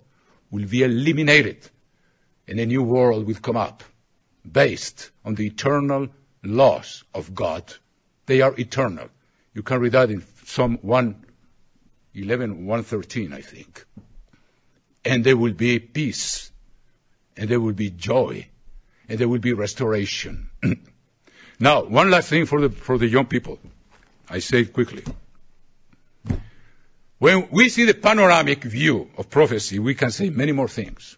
[0.52, 1.70] will be eliminated
[2.48, 3.84] and a new world will come up
[4.50, 6.08] based on the eternal
[6.44, 7.72] laws of God.
[8.26, 9.10] They are eternal.
[9.54, 13.86] You can read that in Psalm 111, 113, I think.
[15.06, 16.52] And there will be peace,
[17.38, 18.48] and there will be joy,
[19.08, 20.50] and there will be restoration.
[21.60, 23.60] Now, one last thing for the, for the young people.
[24.30, 25.04] I say it quickly.
[27.18, 31.18] When we see the panoramic view of prophecy, we can say many more things.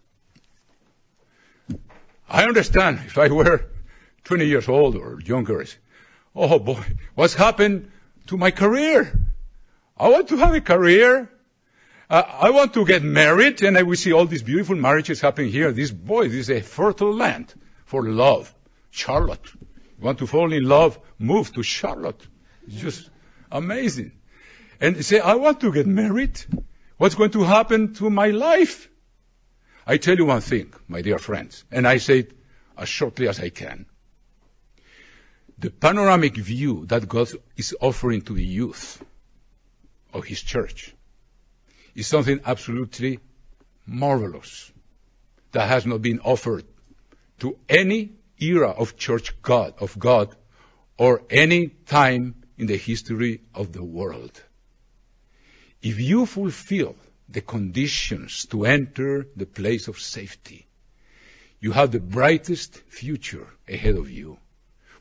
[2.27, 3.65] I understand if I were
[4.23, 5.63] 20 years old or younger,
[6.35, 7.91] oh boy, what's happened
[8.27, 9.11] to my career?
[9.95, 11.29] I want to have a career.
[12.09, 15.71] Uh, I want to get married, and I see all these beautiful marriages happening here.
[15.71, 17.53] This boy, this is a fertile land
[17.85, 18.53] for love.
[18.89, 19.45] Charlotte,
[20.01, 22.21] want to fall in love, move to Charlotte.
[22.67, 23.09] It's just
[23.51, 24.11] amazing.
[24.79, 26.41] And say, I want to get married.
[26.97, 28.89] What's going to happen to my life?
[29.85, 32.31] I tell you one thing, my dear friends, and I say it
[32.77, 33.85] as shortly as I can.
[35.57, 39.03] The panoramic view that God is offering to the youth
[40.13, 40.93] of His church
[41.93, 43.19] is something absolutely
[43.85, 44.71] marvelous
[45.51, 46.65] that has not been offered
[47.39, 50.35] to any era of church God, of God,
[50.97, 54.41] or any time in the history of the world.
[55.81, 56.95] If you fulfill
[57.29, 60.67] the conditions to enter the place of safety,
[61.59, 64.37] you have the brightest future ahead of you.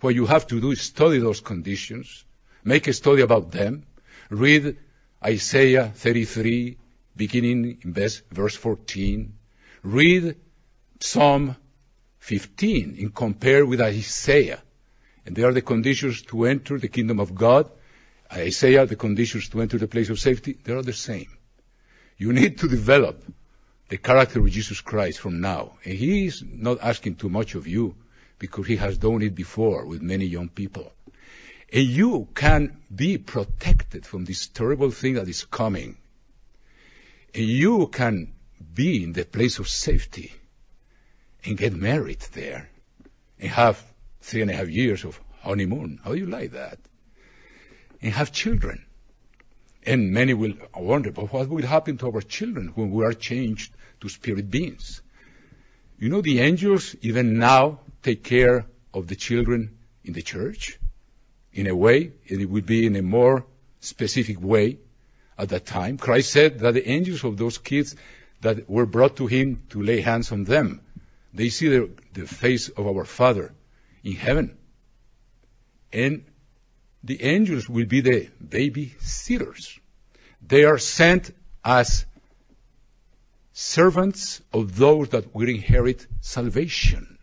[0.00, 2.24] What you have to do is study those conditions,
[2.64, 3.84] make a study about them,
[4.30, 4.76] read
[5.24, 6.78] Isaiah 33,
[7.16, 9.34] beginning in verse 14.
[9.82, 10.36] Read
[11.00, 11.56] Psalm
[12.20, 14.62] 15 in compare with Isaiah.
[15.26, 17.70] And there are the conditions to enter the kingdom of God.
[18.32, 21.28] Isaiah, the conditions to enter the place of safety, they are the same.
[22.16, 23.24] You need to develop
[23.88, 25.78] the character of Jesus Christ from now.
[25.84, 27.97] And he is not asking too much of you
[28.38, 30.92] because he has done it before with many young people.
[31.72, 35.97] And you can be protected from this terrible thing that is coming.
[37.34, 38.32] And you can
[38.74, 40.32] be in the place of safety
[41.44, 42.68] and get married there
[43.38, 43.82] and have
[44.20, 46.00] three and a half years of honeymoon.
[46.04, 46.78] How do you like that?
[48.02, 48.84] And have children.
[49.84, 53.72] And many will wonder, but what will happen to our children when we are changed
[54.00, 55.00] to spirit beings?
[55.98, 60.78] You know, the angels even now take care of the children in the church
[61.52, 63.46] in a way, and it will be in a more
[63.80, 64.78] specific way
[65.38, 65.96] at that time.
[65.96, 67.96] Christ said that the angels of those kids
[68.42, 70.80] that were brought to him to lay hands on them,
[71.32, 73.52] they see the, the face of our Father
[74.02, 74.57] in heaven.
[75.93, 76.24] And
[77.02, 79.78] the angels will be the baby sitters.
[80.47, 81.35] They are sent
[81.65, 82.05] as
[83.52, 87.19] servants of those that will inherit salvation.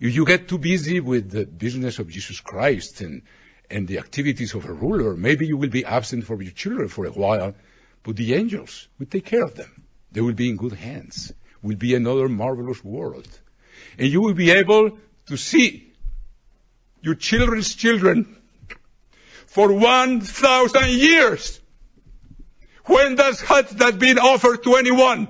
[0.00, 3.22] If you get too busy with the business of Jesus Christ and,
[3.70, 7.06] and the activities of a ruler, maybe you will be absent from your children for
[7.06, 7.54] a while,
[8.02, 9.84] but the angels will take care of them.
[10.12, 11.32] They will be in good hands.
[11.62, 13.28] Will be another marvelous world.
[13.98, 15.92] And you will be able to see
[17.02, 18.36] your children's children
[19.46, 21.60] for 1,000 years.
[22.84, 25.28] When does has that been offered to anyone?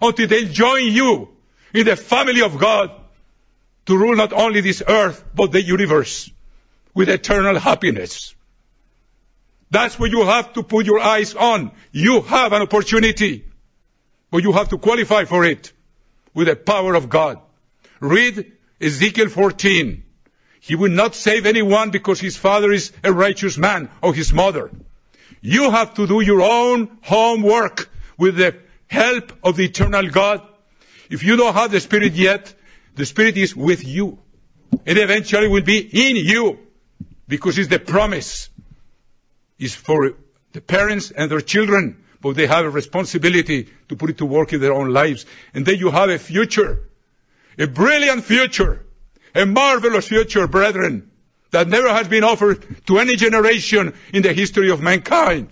[0.00, 1.28] Until they join you
[1.74, 2.90] in the family of God
[3.86, 6.30] to rule not only this earth, but the universe
[6.94, 8.34] with eternal happiness.
[9.70, 11.72] That's what you have to put your eyes on.
[11.92, 13.44] You have an opportunity,
[14.30, 15.72] but you have to qualify for it
[16.34, 17.40] with the power of God.
[18.00, 20.02] Read Ezekiel 14.
[20.60, 24.70] He will not save anyone because his father is a righteous man or his mother.
[25.40, 28.56] You have to do your own homework with the
[28.86, 30.42] help of the eternal God.
[31.08, 32.54] If you don't have the Spirit yet,
[32.94, 34.18] the Spirit is with you.
[34.84, 36.58] It eventually will be in you
[37.26, 38.48] because it's the promise.
[39.58, 40.14] It's for
[40.52, 44.52] the parents and their children, but they have a responsibility to put it to work
[44.52, 45.26] in their own lives.
[45.54, 46.89] And then you have a future,
[47.58, 48.84] a brilliant future
[49.34, 51.10] a marvelous future, brethren,
[51.50, 55.48] that never has been offered to any generation in the history of mankind.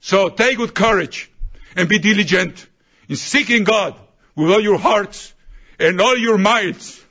[0.00, 1.30] So take good courage
[1.76, 2.66] and be diligent
[3.08, 3.94] in seeking God
[4.34, 5.32] with all your hearts
[5.78, 7.02] and all your minds,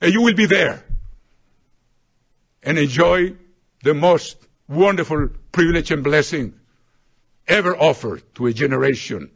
[0.00, 0.84] and you will be there
[2.62, 3.34] and enjoy
[3.82, 4.36] the most
[4.68, 6.54] wonderful privilege and blessing
[7.48, 9.30] ever offered to a generation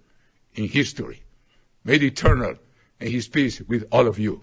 [0.55, 1.23] in history.
[1.85, 2.57] May the eternal
[3.01, 4.41] and his peace with all of you.